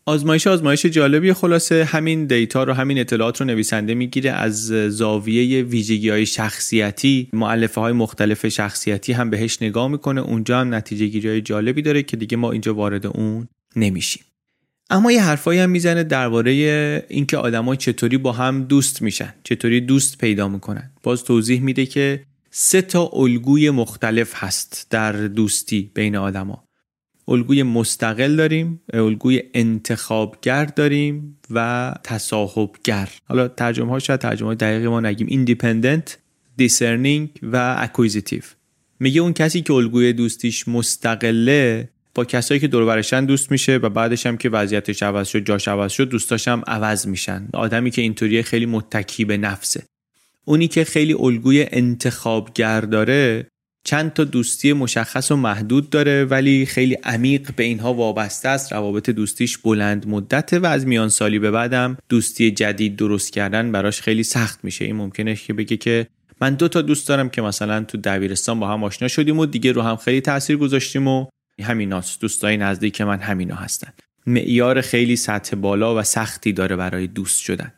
[0.06, 4.32] آزمایش آزمایش جالبی خلاصه همین دیتا رو همین اطلاعات رو نویسنده می‌گیره.
[4.32, 10.22] از زاویه ویژگی های شخصیتی معلفه های مختلف شخصیتی هم بهش نگاه می‌کنه.
[10.22, 14.24] اونجا هم نتیجه گیری های جالبی داره که دیگه ما اینجا وارد اون نمیشیم.
[14.90, 16.52] اما یه حرفایی هم می‌زنه درباره
[17.10, 20.92] اینکه آدمای چطوری با هم دوست میشن چطوری دوست پیدا می‌کنن.
[21.04, 26.64] باز توضیح میده که سه تا الگوی مختلف هست در دوستی بین آدما.
[27.28, 33.10] الگوی مستقل داریم الگوی انتخابگر داریم و تصاحبگر.
[33.26, 35.28] حالا ترجمه ها شاید ترجمه دقیقی ما نگیم.
[35.30, 36.18] independent
[36.58, 38.42] discerning و acquisitive
[39.00, 44.26] میگه اون کسی که الگوی دوستیش مستقله با کسایی که دور دوست میشه و بعدش
[44.26, 47.48] هم که وضعیتش عوض شد جاش عوض شد دوستاش هم عوض میشن.
[47.54, 49.84] آدمی که اینطوری خیلی متکی به نفسه.
[50.46, 53.48] اونی که خیلی الگوی انتخابگر داره
[53.84, 58.74] چند تا دوستی مشخص و محدود داره ولی خیلی عمیق به اینها وابسته است.
[58.74, 64.02] روابط دوستیش بلند مدته و از میان سالی به بعدم دوستی جدید درست کردن براش
[64.02, 64.86] خیلی سخت میشه.
[64.86, 66.08] این ممکنه که بگه که
[66.42, 69.72] من دو تا دوست دارم که مثلا تو دبیرستان با هم آشنا شدیم و دیگه
[69.72, 71.26] رو هم خیلی تاثیر گذاشتیم و
[71.62, 72.22] همیناست.
[72.22, 73.94] دوستای نزدیک من همینا هستن.
[74.28, 77.74] معیار خیلی سطح بالا و سختی داره برای دوست شدن.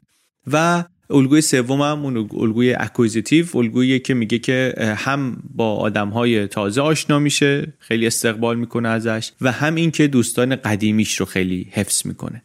[0.52, 6.48] و الگوی سوم هم اون الگوی acquisitive الگویی که میگه که هم با آدم های
[6.48, 12.06] تازه آشنا میشه خیلی استقبال می‌کنه ازش و هم اینکه دوستان قدیمیش رو خیلی حفظ
[12.06, 12.42] می‌کنه.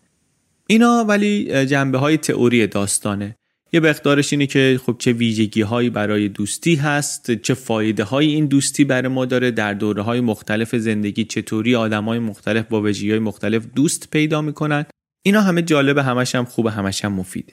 [0.66, 3.37] اینا ولی جنبه های تئوری داستانه.
[3.73, 8.47] یه مقدارش اینه که خب چه ویژگی هایی برای دوستی هست چه فایده های این
[8.47, 13.11] دوستی برای ما داره در دوره های مختلف زندگی چطوری آدم های مختلف با ویژگی
[13.11, 14.85] های مختلف دوست پیدا می‌کنن.
[15.23, 17.53] اینا همه جالب همش هم خوبه همش هم مفیده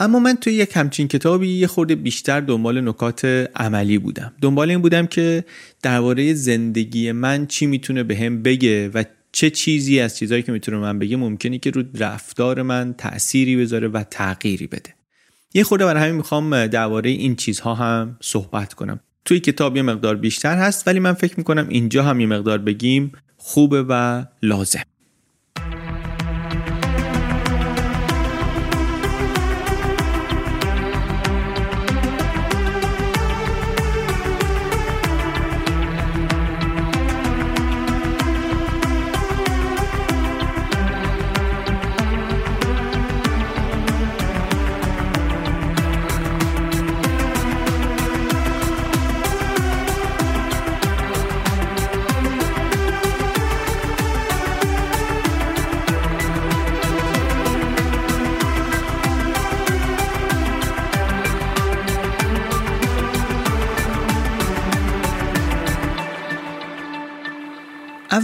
[0.00, 3.24] اما من توی یک همچین کتابی یه خورده بیشتر دنبال نکات
[3.56, 4.32] عملی بودم.
[4.40, 5.44] دنبال این بودم که
[5.82, 10.76] درباره زندگی من چی می‌تونه به هم بگه و چه چیزی از چیزهایی که می‌تونه
[10.76, 14.93] من بگه ممکنه که رو رفتار من تأثیری بذاره و تغییری بده.
[15.56, 19.00] یه خورده برای همین می‌خوام درباره این چیزها هم صحبت کنم.
[19.24, 23.12] توی کتاب یه مقدار بیشتر هست ولی من فکر می‌کنم اینجا هم یه مقدار بگیم
[23.36, 24.82] خوبه و لازم.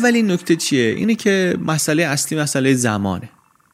[0.01, 3.29] اولین نکته چیه؟ اینه که مسئله اصلی مسئله زمانه.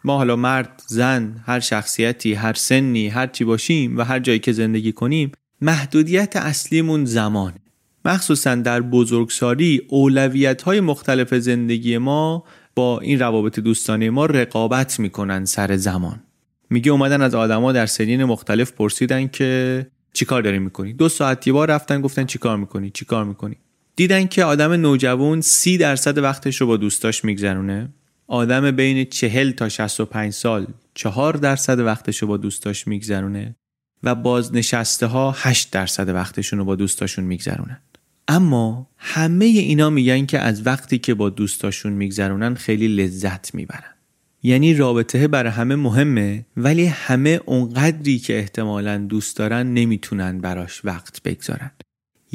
[0.04, 4.52] ما حالا مرد زن هر شخصیتی هر سنی هر چی باشیم و هر جایی که
[4.52, 7.60] زندگی کنیم محدودیت اصلیمون زمانه.
[8.04, 15.44] مخصوصا در بزرگسالی اولویت های مختلف زندگی ما با این روابط دوستانه ما رقابت می‌کنن
[15.44, 16.22] سر زمان.
[16.70, 21.70] میگه اومدن از آدما در سنین مختلف پرسیدن که چیکار داری می‌کنی؟ دو ساعت بار
[21.70, 23.56] رفتن گفتن چیکار می‌کنی؟ چیکار می‌کنی؟
[23.96, 27.88] دیدن که آدم نوجوان سی درصد وقتش رو با دوستاش میگذرونه؟
[28.26, 33.56] آدم بین چهل تا 65 سال چهار درصد وقتش رو با دوستاش میگذرونه
[34.02, 37.80] و بازنشسته ها 8 درصد وقتشون رو با دوستاشون میگذرونن.
[38.28, 43.94] اما همه اینا میگن که از وقتی که با دوستاشون میگذرونن خیلی لذت می‌برن.
[44.42, 51.22] یعنی رابطه برای همه مهمه ولی همه اونقدری که احتمالا دوست دارن نمی‌تونن براش وقت
[51.22, 51.70] بگذارن.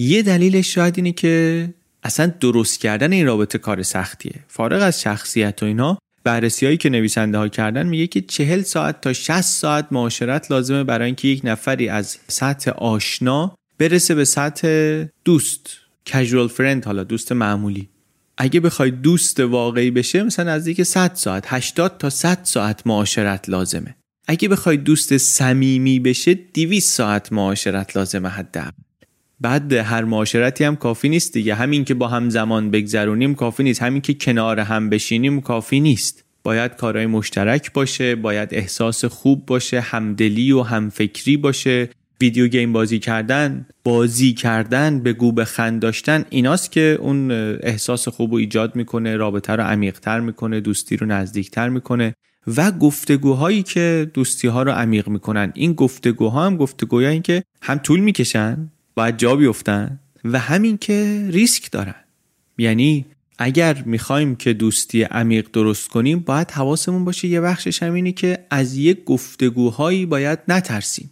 [0.01, 1.73] یه دلیلش شاید اینه که
[2.03, 4.35] اصلا درست کردن این رابطه کار سختیه.
[4.47, 9.01] فارغ از شخصیت و اینا بررسی هایی که نویسنده ها کردن میگه که چهل ساعت
[9.01, 15.03] تا 60 ساعت معاشرت لازمه برای اینکه یک نفری از سطح آشنا برسه به سطح
[15.25, 15.69] دوست
[16.05, 17.89] کژوال فرند حالا دوست معمولی.
[18.37, 23.95] اگه بخوای دوست واقعی بشه مثلا نزدیک 100 ساعت 80 تا 100 ساعت معاشرت لازمه.
[24.27, 28.71] اگه بخوای دوست صمیمی بشه 200 ساعت معاشرت لازمه حداقل.
[29.41, 31.55] بعد هر معاشرتی هم کافی نیست دیگه.
[31.55, 33.81] همین که با هم زمان بگذرونیم کافی نیست.
[33.81, 36.23] همین که کنار هم بشینیم کافی نیست.
[36.43, 41.89] باید کارهای مشترک باشه باید احساس خوب باشه همدلی و همفکری باشه.
[42.21, 47.31] ویدیو گیم بازی کردن بازی کردن به گوب خند داشتن ایناست که اون
[47.63, 52.13] احساس خوب رو ایجاد می‌کنه رابطه رو عمیقتر می‌کنه دوستی رو نزدیکتر می‌کنه
[52.57, 55.51] و گفتگوهایی که دوستی ها رو عمیق می‌کنن.
[55.55, 58.69] این گفتگوها هم گفتگوهایی که هم طول می‌کشن.
[58.95, 61.95] باید جا بیفتن و همین که ریسک دارن.
[62.57, 63.05] یعنی
[63.37, 68.77] اگر می‌خوایم که دوستی عمیق درست کنیم باید حواسمون باشه یه بخشش همینی که از
[68.77, 71.11] یک گفتگوهایی باید نترسیم.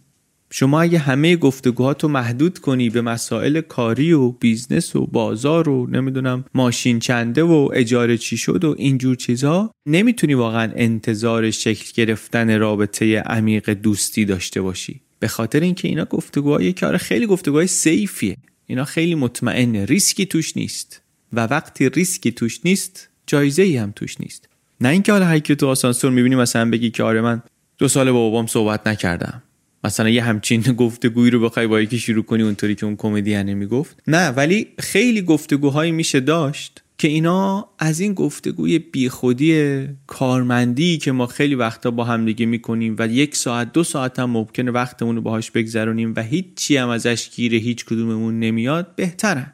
[0.52, 6.44] شما اگه همه گفتگوهاتو محدود کنی به مسائل کاری و business و بازار و نمی‌دونم
[6.54, 13.20] ماشین چنده و اجاره چی شد و اینجور چیزها نمی‌تونی واقعا انتظار شکل گرفتن رابطه
[13.20, 15.00] عمیق دوستی داشته باشی.
[15.20, 18.36] به خاطر اینکه اینا گفتگوهای کار خیلی گفتگوهای safe یه.
[18.66, 19.84] اینا خیلی مطمئنه.
[19.84, 21.02] ریسکی توش نیست.
[21.32, 24.48] و وقتی ریسکی توش نیست جایزه ای هم توش نیست.
[24.80, 27.42] نه اینکه حالا هر تو آسانسور می‌بینی مثلا بگی که آره من
[27.78, 29.42] دو سال با بابام صحبت نکردم.
[29.84, 33.96] مثلا یه همچین گفتگویی رو بخوای با یکی شروع کنی اونطوری که اون کمدین می‌گفت
[34.06, 36.82] نه ولی خیلی گفتگوهایی میشه داشت.
[37.00, 43.06] که اینا از این گفتگوی بیخودی کارمندی که ما خیلی وقتا با همدیگه می‌کنیم و
[43.06, 47.58] یک ساعت دو ساعت هم ممکنه وقتمون رو باهاش بگذرونیم و هیچی هم ازش گیر
[47.58, 49.52] هیچ کدوممون نمیاد بهترن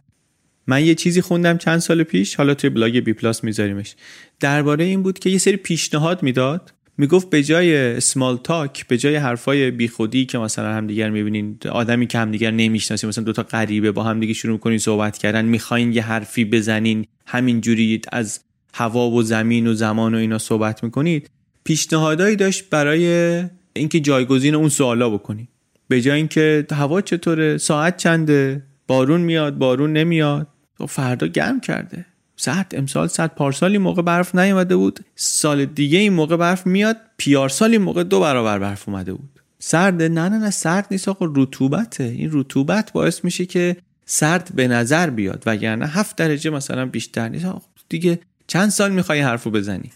[0.66, 3.94] من یه چیزی خوندم چند سال پیش حالا توی بلاگ بی پلاس میذاریمش.
[4.40, 6.72] درباره این بود که یه سری پیشنهاد می‌داد.
[6.98, 12.18] می‌گفت به جای small talk به جای حرفای بیخودی که مثلا همدیگر می‌بینین آدمی که
[12.18, 17.06] همدیگر نمی‌شناسین مثلا دوتا غریبه با همدیگه شروع کنین صحبت کردن می‌خواین یه حرفی بزنین
[17.26, 18.40] همینجوری از
[18.74, 21.30] هوا و زمین و زمان و اینا صحبت می‌کنید
[21.64, 25.48] پیشنهادایی داشت برای اینکه جایگزین اون سوالا بکنید
[25.88, 30.48] به جای اینکه هوا چطوره ساعت چنده بارون میاد بارون نمیاد
[30.80, 32.06] و فردا گرم کرده.
[32.36, 35.00] سرد امسال سرد پارسال این موقع برف نیومده بود.
[35.14, 36.96] سال دیگه این موقع برف میاد.
[37.16, 39.40] پیارسال این موقع دو برابر برف اومده بود.
[39.58, 42.04] سرد نه نه نه سرد نیست آقا رطوبته.
[42.04, 43.76] این رطوبت باعث میشه که
[44.06, 47.46] سرد به نظر بیاد وگرنه هفت درجه مثلا بیشتر نیست.
[47.88, 49.90] دیگه چند سال می‌خوای حرفو بزنی؟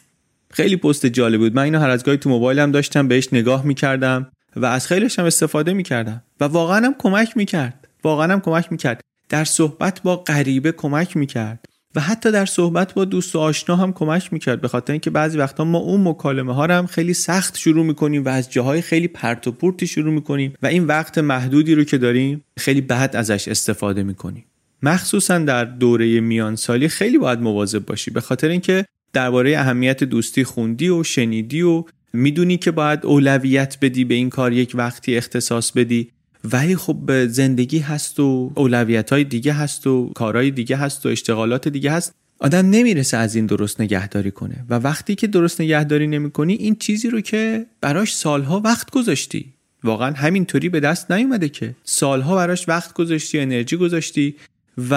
[0.51, 1.57] خیلی پست جالب بود.
[1.57, 4.27] من اینو هر از گاهی تو موبایلم داشتم بهش نگاه می‌کردم
[4.57, 6.23] و از خیلیش هم استفاده می‌کردم.
[6.41, 7.89] و واقعا هم کمک می‌کرد.
[8.05, 9.01] واقعا هم کمک می‌کرد.
[9.29, 11.65] در صحبت با غریبه کمک می‌کرد.
[11.95, 15.39] و حتی در صحبت با دوست و آشنا هم کمک می‌کرد به خاطر اینکه بعضی
[15.39, 19.09] وقتا ما اون مکالمه ها رو هم خیلی سخت شروع می‌کنیم و از جاهای خیلی
[19.09, 23.49] پرت و پورتی شروع می‌کنیم و این وقت محدودی رو که داریم خیلی بد ازش
[23.49, 24.45] استفاده می‌کنیم.
[24.83, 30.45] مخصوصا در دوره میان سالی خیلی باید مواظب باشی به خاطر اینکه درباره اهمیت دوستی
[30.45, 35.73] خوندی و شنیدی و می‌دونی که باید اولویت بدی به این کار یک وقتی اختصاص
[35.73, 36.13] بدی.
[36.45, 41.69] ولی خب زندگی هست و اولویت های دیگه هست و کارهای دیگه هست و اشتغالات
[41.69, 44.65] دیگه هست آدم نمی‌رسه از این درست نگهداری کنه.
[44.69, 49.53] و وقتی که درست نگهداری نمی‌کنی این چیزی رو که براش سالها وقت گذاشتی
[49.85, 54.35] واقعا همینطوری به دست نیومده که سالها براش وقت گذاشتی انرژی گذاشتی
[54.91, 54.95] و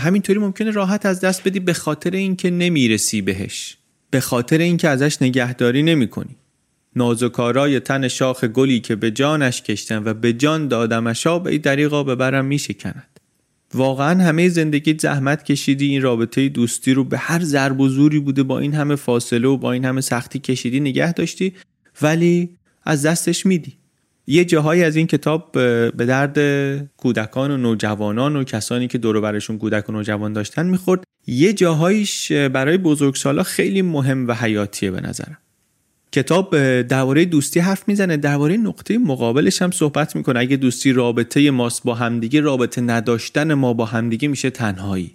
[0.00, 3.76] همینطوری ممکنه راحت از دست بدی به خاطر اینکه نمی‌رسی بهش
[4.10, 6.36] به خاطر اینکه ازش نگهداری نمی‌کنی.
[6.98, 12.02] نازکارای تن شاخ گلی که به جانش کشتن و به جان دادمشا به این دریقا
[12.02, 13.20] ببرم می شکند
[13.74, 18.42] واقعا همه زندگی زحمت کشیدی این رابطه دوستی رو به هر ضرب و زوری بوده
[18.42, 21.54] با این همه فاصله و با این همه سختی کشیدی نگه داشتی
[22.02, 22.48] ولی
[22.84, 23.72] از دستش میدی.
[24.26, 25.52] یه جاهایی از این کتاب
[25.96, 26.38] به درد
[26.96, 31.04] کودکان و نوجوانان و کسانی که دور برشون کودک و نوجوان داشتن می‌خورد.
[31.26, 35.38] یه جاهایش برای بزرگسالا خیلی مهم و حیاتیه به نظرم.
[36.12, 38.16] کتاب درباره دوستی حرف می‌زنه.
[38.16, 40.40] درباره نقطه مقابلش هم صحبت می‌کنه.
[40.40, 45.14] اگه دوستی رابطه ماست با همدیگه رابطه نداشتن ما با همدیگه میشه تنهایی.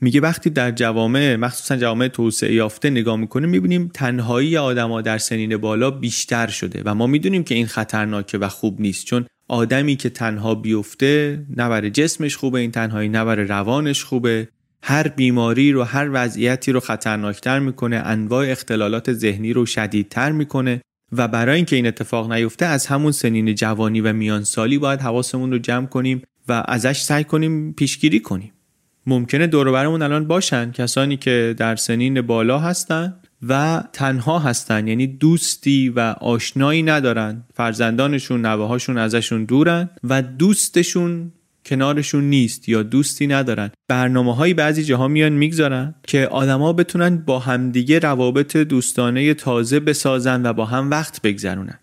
[0.00, 5.56] میگه وقتی در جوامع مخصوصا جوامع توسعه یافته نگاه می‌کنه می‌بینیم تنهایی آدما در سنین
[5.56, 9.06] بالا بیشتر شده و ما می‌دونیم که این خطرناکه و خوب نیست.
[9.06, 14.48] چون آدمی که تنها بیفته نه برای جسمش خوبه این تنهایی نه برای روانش خوبه.
[14.82, 20.80] هر بیماری رو هر وضعیتی رو خطرناکتر می‌کنه انواع اختلالات ذهنی رو شدیدتر می‌کنه
[21.12, 25.52] و برای اینکه این اتفاق نیفته از همون سنین جوانی و میان سالی باید حواسمون
[25.52, 28.52] رو جمع کنیم و ازش سعی کنیم پیشگیری کنیم.
[29.06, 33.14] ممکنه دور برمون الان باشن کسانی که در سنین بالا هستن
[33.48, 37.44] و تنها هستن یعنی دوستی و آشنایی ندارن.
[37.54, 41.32] فرزندانشون نوهاشون ازشون دورن و دوستشون
[41.66, 43.70] کنارشون نیست یا دوستی ندارن.
[43.88, 50.46] برنامه های بعضی جاها میان می‌گذارن که آدما بتونن با همدیگه روابط دوستانه تازه بسازن
[50.46, 51.78] و با هم وقت بگذرونن.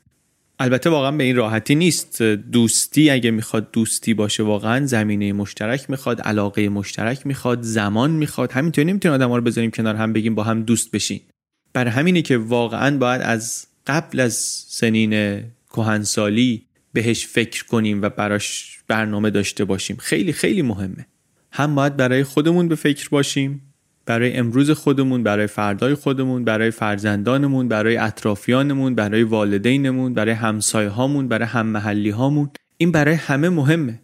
[0.59, 2.21] البته واقعا به این راحتی نیست.
[2.21, 8.51] دوستی اگه می‌خواد دوستی باشه واقعا زمینه مشترک می‌خواد علاقه مشترک می‌خواد زمان می‌خواد.
[8.51, 11.19] همینطوری نمی‌تونیم آدم رو بذاریم کنار هم بگیم با هم دوست بشین.
[11.73, 14.33] برای همینه که واقعا باید از قبل از
[14.67, 16.66] سنین کهنسالی
[16.97, 19.97] بهش فکر کنیم و براش برنامه داشته باشیم.
[19.99, 21.05] خیلی خیلی مهمه.
[21.51, 23.61] هم باید برای خودمون به فکر باشیم
[24.05, 31.27] برای امروز خودمون برای فردای خودمون برای فرزندانمون برای اطرافیانمون برای والدینمون برای همسایه هامون
[31.27, 33.99] برای هم محلی هامون این برای همه مهمه.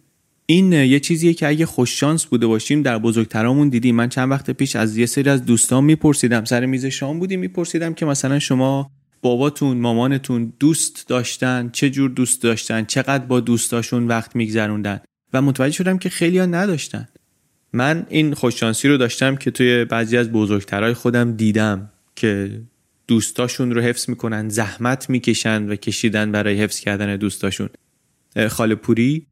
[0.46, 3.94] این یه چیزیه که اگه خوششانس بوده باشیم در بزرگترامون دیدیم.
[3.96, 7.94] من چند وقت پیش از یه سری از دوستان میپرسیدم سر میز شام بودیم میپرسیدم
[7.94, 8.90] که مثلا شما
[9.24, 15.00] باباتون مامانتون دوست داشتن؟ چه جور دوست داشتن؟ چقدر با دوستاشون وقت میگذروندن؟
[15.32, 17.08] و متوجه شدم که خیلی ها نداشتن.
[17.72, 22.60] من این خوششانسی رو داشتم که توی بعضی از بزرگترهای خودم دیدم که
[23.08, 27.68] دوستاشون رو حفظ می‌کنن زحمت می‌کشن و کشیدن برای حفظ کردن دوستاشون.
[28.48, 29.26] خاله پوری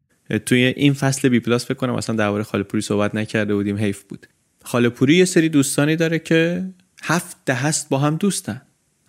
[0.46, 4.02] توی این فصل بی پلاس فکر کنم اصلا درباره خاله پوری صحبت نکرده بودیم حیف
[4.02, 4.26] بود.
[4.64, 6.70] خاله پوری یه سری دوستانی داره که
[7.02, 8.62] هفت ده است با هم دوستن.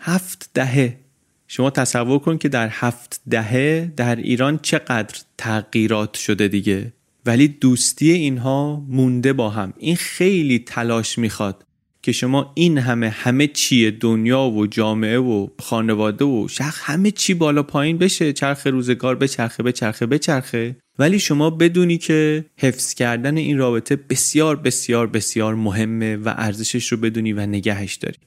[0.06, 1.00] هفت دهه.
[1.48, 6.94] شما تصور کن که در هفت دهه در ایران چقدر تغییرات شده دیگه.
[7.26, 9.74] ولی دوستی اینها مونده با هم.
[9.78, 11.66] این خیلی تلاش می‌خواد
[12.02, 17.34] که شما این همه همه چیه دنیا و جامعه و خانواده و شخص همه چی
[17.34, 18.34] بالا پایین بشه.
[18.34, 20.76] چرخ روزگار بچرخه بچرخه بچرخه.
[21.00, 26.98] ولی شما بدونی که حفظ کردن این رابطه بسیار بسیار بسیار مهمه و ارزشش رو
[26.98, 28.18] بدونی و نگهش داری.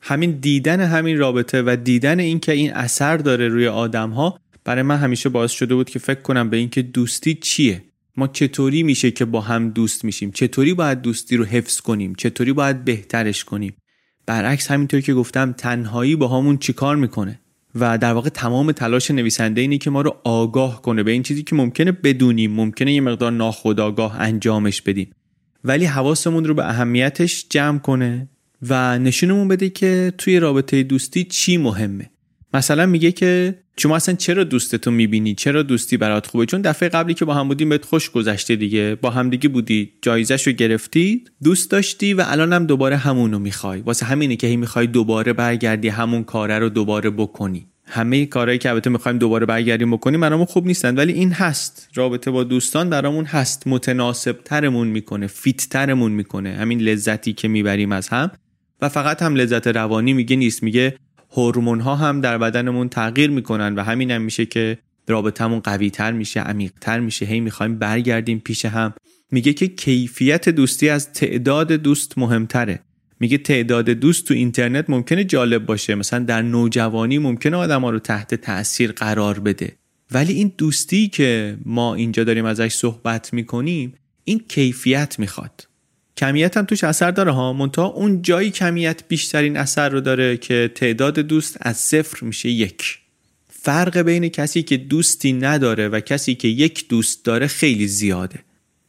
[0.00, 4.96] همین دیدن همین رابطه و دیدن اینکه این اثر داره روی آدم ها برای من
[4.96, 7.84] همیشه باعث شده بود که فکر کنم به اینکه دوستی چیه؟
[8.16, 12.52] ما چطوری میشه که با هم دوست میشیم؟ چطوری باید دوستی رو حفظ کنیم؟ چطوری
[12.52, 13.74] باید بهترش کنیم؟
[14.26, 17.40] برعکس همینطور که گفتم تنهایی با همون چیکار می‌کنه؟
[17.74, 21.42] و در واقع تمام تلاش نویسنده اینه که ما رو آگاه کنه به این چیزی
[21.42, 25.10] که ممکنه بدونیم ممکنه یه مقدار ناخودآگاه انجامش بدیم.
[25.64, 28.28] ولی حواسمون رو به اهمیتش جمع کنه.
[28.68, 32.10] و نشونمون بده که توی رابطه دوستی چی مهمه.
[32.54, 37.14] مثلا میگه که شما اصلا چرا دوستتون می‌بینی؟ چرا دوستی برات خوبه؟ چون دفعه قبلی
[37.14, 38.98] که با هم بودیم بهت خوش گذشته دیگه.
[39.00, 39.92] با همدیگه بودی.
[40.02, 43.80] جایزش رو گرفتی دوست داشتی و الان هم دوباره همونو می‌خوای.
[43.80, 47.66] واسه همینه که هی می‌خوای دوباره برگردی همون کاره رو دوباره بکنی.
[47.86, 50.96] همه کارهایی که البته می‌خوایم دوباره برگردیم بکنیم برامون خوب نیستن.
[50.96, 51.88] ولی این هست.
[51.94, 53.66] رابطه با دوستان برامون هست.
[53.66, 56.50] متناسب ترمون می‌کنه فیت ترمون می‌کنه.
[56.50, 58.30] همین لذتی که می‌بریم از هم.
[58.82, 60.62] و فقط هم لذت روانی میگه نیست.
[60.62, 60.96] میگه
[61.30, 64.78] هورمون ها هم در بدنمون تغییر می‌کنن و همین هم میشه که
[65.08, 67.26] رابطمون قوی تر میشه عمیق تر میشه.
[67.26, 68.94] هی می‌خوایم برگردیم پیش هم.
[69.30, 72.80] میگه که کیفیت دوستی از تعداد دوست مهمتره.
[73.20, 75.94] میگه تعداد دوست تو اینترنت ممکنه جالب باشه.
[75.94, 79.72] مثلا در نوجوانی ممکنه آدم ها رو تحت تاثیر قرار بده.
[80.10, 85.66] ولی این دوستی که ما اینجا داریم ازش صحبت می‌کنیم این کیفیت می‌خواد.
[86.20, 87.52] کمیت هم توش اثر داره ها.
[87.52, 92.98] منتها اون جایی کمیت بیشترین اثر رو داره که تعداد دوست از صفر میشه یک.
[93.48, 98.38] فرق بین کسی که دوستی نداره و کسی که یک دوست داره خیلی زیاده.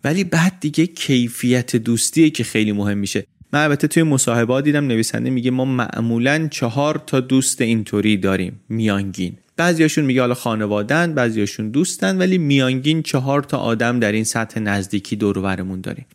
[0.03, 3.23] ولی بعد دیگه کیفیت دوستیه که خیلی مهم میشه.
[3.53, 8.59] من البته توی مصاحبه دیدم نویسنده میگه ما معمولا چهار تا دوست اینطوری داریم.
[8.69, 9.33] میانگین.
[9.57, 15.15] بعضیاشون میگه حالا خانوادن بعضیاشون دوستن ولی میانگین چهار تا آدم در این سطح نزدیکی
[15.15, 16.05] دور داریم.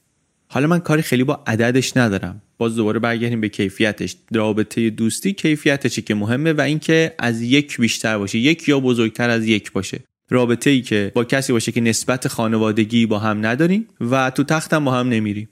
[0.56, 2.42] حالا من کاری خیلی با عددش ندارم.
[2.58, 4.16] باز دوباره برگردیم به کیفیتش.
[4.34, 8.38] رابطه دوستی کیفیتشه که مهمه و اینکه از یک بیشتر باشه.
[8.38, 10.00] یک یا بزرگتر از یک باشه.
[10.30, 14.84] رابطه ای که با کسی باشه که نسبت خانوادگی با هم نداریم و تو تختم
[14.84, 15.48] با هم نمیریم.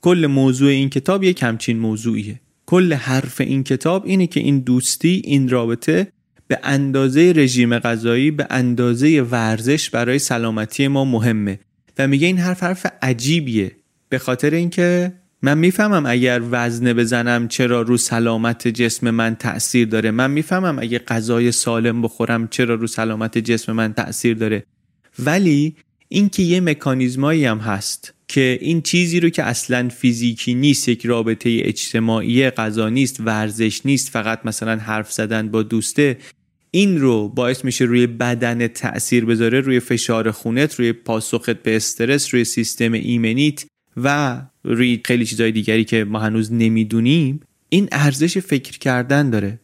[0.00, 2.40] کل موضوع این کتاب یک همچین موضوعیه.
[2.66, 6.12] کل حرف این کتاب اینه که این دوستی این رابطه
[6.48, 11.58] به اندازه رژیم غذایی به اندازه ورزش برای سلامتی ما مهمه.
[11.98, 13.77] و میگه این حرف حرف عجیبیه.
[14.08, 20.10] به خاطر اینکه من می‌فهمم اگر وزنه بزنم چرا رو سلامت جسم من تاثیر داره.
[20.10, 24.64] من می‌فهمم اگه غذای سالم بخورم چرا رو سلامت جسم من تاثیر داره.
[25.18, 25.76] ولی
[26.08, 31.60] اینکه یه مکانیزمایی هم هست که این چیزی رو که اصلا فیزیکی نیست یک رابطه
[31.64, 36.18] اجتماعی غذا نیست ورزش نیست فقط مثلا حرف زدن با دوسته
[36.70, 42.34] این رو باعث میشه روی بدن تاثیر بذاره روی فشار خونت روی پاسخت به استرس
[42.34, 43.64] روی سیستم ایمنیت
[44.04, 49.60] و روی خیلی چیزهای دیگری که ما هنوز نمی‌دونیم این ارزش فکر کردن داره.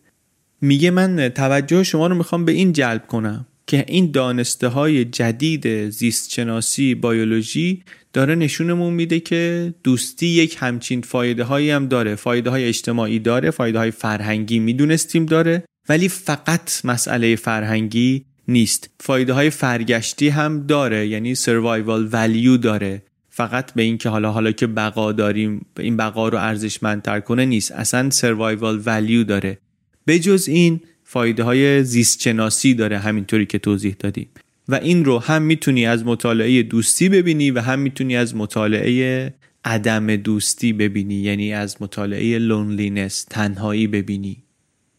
[0.61, 5.89] میگه من توجه شما رو می‌خوام به این جلب کنم که این دانسته های جدید
[5.91, 7.83] زیستشناسی بیولوژی
[8.13, 12.15] داره نشونمون میده که دوستی یک همچین فایده هایی هم داره.
[12.15, 18.91] فایده های اجتماعی داره فایده های فرهنگی می‌دونستیم داره ولی فقط مسئله فرهنگی نیست.
[19.01, 23.03] فایده های فرگشتی هم داره یعنی سروایوال ولیو داره.
[23.37, 27.73] فقط به اینکه حالا حالا که بقا داریم این بقا رو ارزشمندتر کنه نیست.
[27.73, 29.59] اصلا سروایوال ولیو داره.
[30.07, 32.29] بجز این فایده های زیست
[32.69, 34.29] داره همینطوری که توضیح دادیم.
[34.69, 40.17] و این رو هم می‌تونی از مطالعه دوستی ببینی و هم می‌تونی از مطالعه عدم
[40.17, 44.44] دوستی ببینی یعنی از مطالعه لونلینس تنهایی ببینی.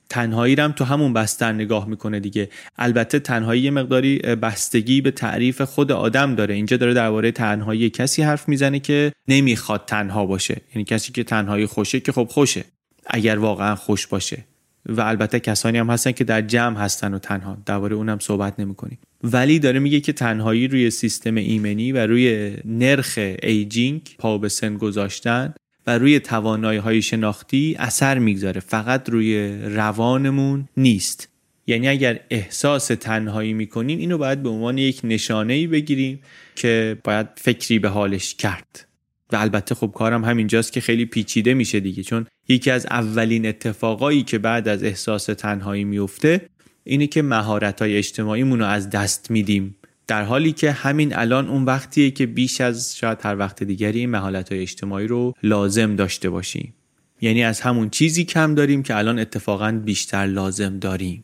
[0.09, 2.49] تنهایی هم تو همون بستر نگاه می‌کنه دیگه.
[2.77, 6.55] البته تنهایی یه مقداری بستگی به تعریف خود آدم داره.
[6.55, 10.61] اینجا داره درباره تنهایی کسی حرف می‌زنه که نمی‌خواد تنها باشه.
[10.75, 12.63] یعنی کسی که تنهایی خوشه که خب خوشه
[13.07, 14.45] اگر واقعا خوش باشه.
[14.85, 17.57] و البته کسانی هم هستن که در جمع هستن و تنها.
[17.65, 18.99] درباره اونم صحبت نمی‌کنیم.
[19.23, 24.77] ولی داره میگه که تنهایی روی سیستم ایمنی و روی نرخ ایجینگ پا به سن
[24.77, 25.53] گذاشتن.
[25.87, 28.61] و روی توانایی های شناختی اثر می‌گذاره.
[28.61, 31.29] فقط روی روانمون نیست.
[31.67, 36.19] یعنی اگر احساس تنهایی می‌کنیم اینو باید به عنوان یک نشانه ای بگیریم
[36.55, 38.87] که باید فکری به حالش کرد.
[39.31, 42.03] و البته خب کارم همینجاست که خیلی پیچیده میشه دیگه.
[42.03, 46.41] چون یکی از اولین اتفاقایی که بعد از احساس تنهایی میفته
[46.83, 49.75] اینه که مهارت های اجتماعیمون رو از دست میدیم.
[50.07, 54.09] در حالی که همین الان اون وقتیه که بیش از شاید هر وقت دیگری این
[54.09, 56.73] مهارت های اجتماعی رو لازم داشته باشیم.
[57.21, 61.23] یعنی از همون چیزی کم داریم که الان اتفاقا بیشتر لازم داریم.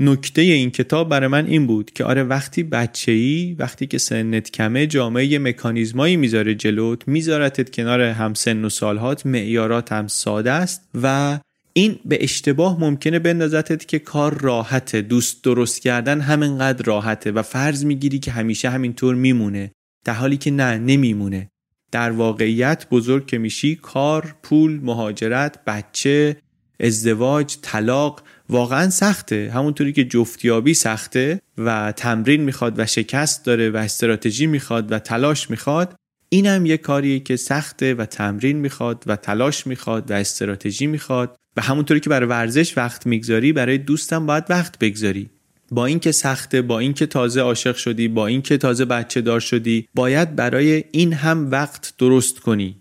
[0.00, 4.50] نکته این کتاب برای من این بود که آره وقتی بچه ای وقتی که سنت
[4.50, 10.50] کمه جامعه یه مکانیزمایی می‌ذاره جلوت میذارتت کنار هم سن و سالهات معیارات هم ساده
[10.52, 11.38] است و
[11.76, 15.02] این به اشتباه ممکنه بندازتت که کار راحته.
[15.02, 19.70] دوست درست کردن همینقدر راحته و فرض می‌گیری که همیشه همینطور میمونه.
[20.04, 21.48] در حالی که نه نمیمونه.
[21.92, 26.36] در واقعیت بزرگ که میشی کار پول مهاجرت بچه
[26.80, 29.50] ازدواج طلاق واقعا سخته.
[29.54, 35.50] همونطوری که جفتیابی سخته و تمرین می‌خواد و شکست داره و استراتژی می‌خواد و تلاش
[35.50, 35.96] می‌خواد
[36.28, 41.36] اینم یه کاریه که سخته و تمرین می‌خواد و تلاش می‌خواد و استراتژی می‌خواد.
[41.56, 45.30] و همونطوری که برای ورزش وقت می‌گذاری برای دوستم باید وقت بگذاری.
[45.70, 50.36] با اینکه سخته با اینکه تازه عاشق شدی با اینکه تازه بچه دار شدی باید
[50.36, 52.76] برای این هم وقت درست کنی.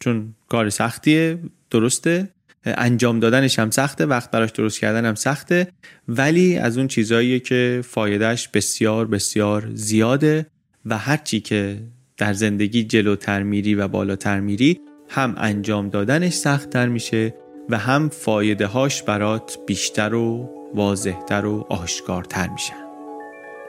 [0.00, 1.38] چون کار سختیه
[1.70, 2.28] درسته.
[2.64, 5.72] انجام دادنش هم سخته وقت براش درست کردن هم سخته.
[6.08, 10.46] ولی از اون چیزاییه که فایدهش بسیار بسیار زیاده
[10.86, 11.82] و هرچی که
[12.16, 17.34] در زندگی جلوتر میری و بالاتر میری هم انجام دادنش سختتر میشه
[17.70, 22.86] و هم فایده هاش برات بیشتر و واضحتر و آشکارتر میشن.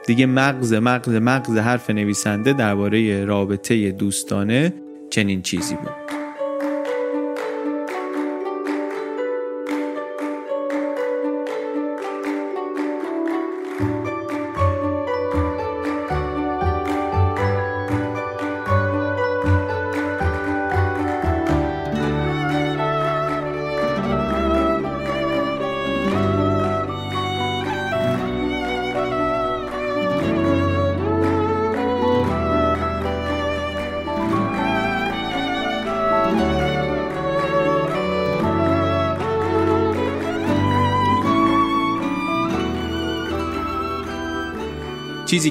[0.06, 4.74] دیگه مغز مغز مغز حرف نویسنده درباره رابطه دوستانه
[5.10, 6.27] چنین چیزی بود.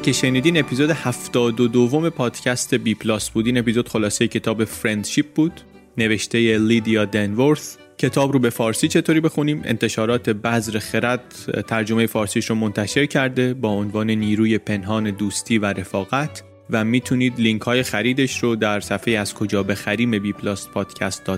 [0.07, 3.45] که شنیدین اپیزود 72 دوم پادکست بی پلاس بود.
[3.45, 5.61] این اپیزود خلاصه کتاب Friendship بود.
[5.97, 7.77] نوشته لیدیا دنورث.
[7.97, 11.35] کتاب رو به فارسی چطوری بخونیم؟ انتشارات بذر خرد
[11.67, 16.43] ترجمه فارسیش رو منتشر کرده با عنوان نیروی پنهان دوستی و رفاقت.
[16.69, 21.29] و می‌تونید لینک های خریدش رو در صفحه از کجا بخریم بی پلاس پادکست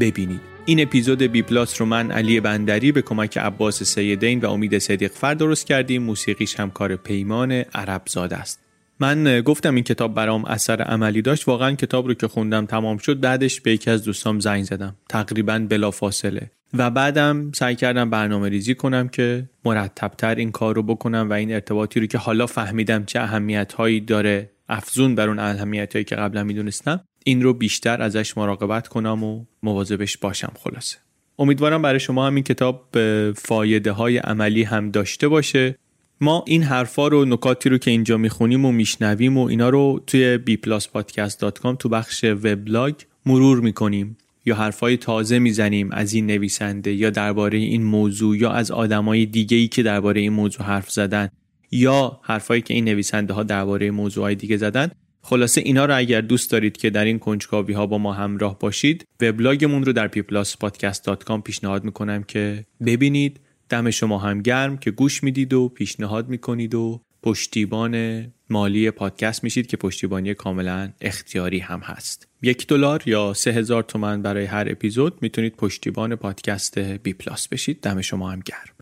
[0.00, 0.55] ببینید.
[0.68, 5.12] این اپیزود بی پلاس رو من علی بندری به کمک عباس سیدین و امید صدیق
[5.12, 6.02] فر درست کردیم.
[6.02, 8.62] موسیقیش هم کار پیمان عرب زاده است.
[9.00, 11.48] من گفتم این کتاب برام اثر عملی داشت.
[11.48, 14.96] واقعا کتاب رو که خوندم تمام شد بعدش به یکی از دوستام زنگ زدم.
[15.08, 20.82] تقریبا بلا فاصله و بعدم سعی کردم برنامه ریزی کنم که مرتبتر این کار رو
[20.82, 25.38] بکنم و این ارتباطی رو که حالا فهمیدم چه اهمیت هایی داره افزون بر اون
[25.38, 30.96] اهمیت هایی که قبلا می‌دونستم این رو بیشتر ازش مراقبت کنم و مواظبش باشم خلاصه.
[31.38, 32.98] امیدوارم برای شما هم این کتاب
[33.32, 35.78] فایده های عملی هم داشته باشه.
[36.20, 40.38] ما این حرفا رو نکاتی رو که اینجا می‌خونیم و میشنویم و اینا رو توی
[40.46, 42.94] bpluspodcast.com تو بخش وبلاگ
[43.26, 44.16] مرور می‌کنیم
[44.46, 49.56] یا حرفای تازه می‌زنیم از این نویسنده یا درباره این موضوع یا از آدمای دیگه
[49.56, 51.28] ای که درباره این موضوع حرف زدن
[51.70, 54.90] یا حرفایی که این نویسنده ها درباره موضوعهای دیگه زدن
[55.28, 59.04] خلاصه اینا رو اگر دوست دارید که در این کنجکاوی ها با ما همراه باشید
[59.20, 63.40] وبلاگمون رو در peoplespodcast.com پیشنهاد می‌کنم که ببینید.
[63.68, 69.66] دم شما هم گرم که گوش می‌دید و پیشنهاد می‌کنید و پشتیبان مالی پادکست میشید
[69.66, 72.28] که پشتیبانی کاملا اختیاری هم هست.
[72.42, 77.80] یک دلار یا سه هزار تومن برای هر اپیزود می‌تونید پشتیبان پادکست بی پلاس بشید.
[77.80, 78.74] دم شما هم گرم.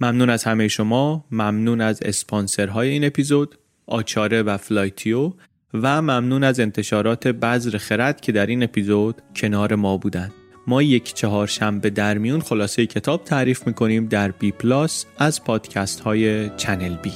[0.00, 1.24] ممنون از همه شما.
[1.30, 3.58] ممنون از اسپانسرهای این اپیزود.
[3.86, 5.32] آچاره و فلایتیو.
[5.74, 10.32] و ممنون از انتشارات بذر خرد که در این اپیزود کنار ما بودند
[10.66, 16.00] ما یک چهار شنبه در میون خلاصه کتاب تعریف می‌کنیم در بی پلاس از پادکست
[16.00, 17.12] های چنل بی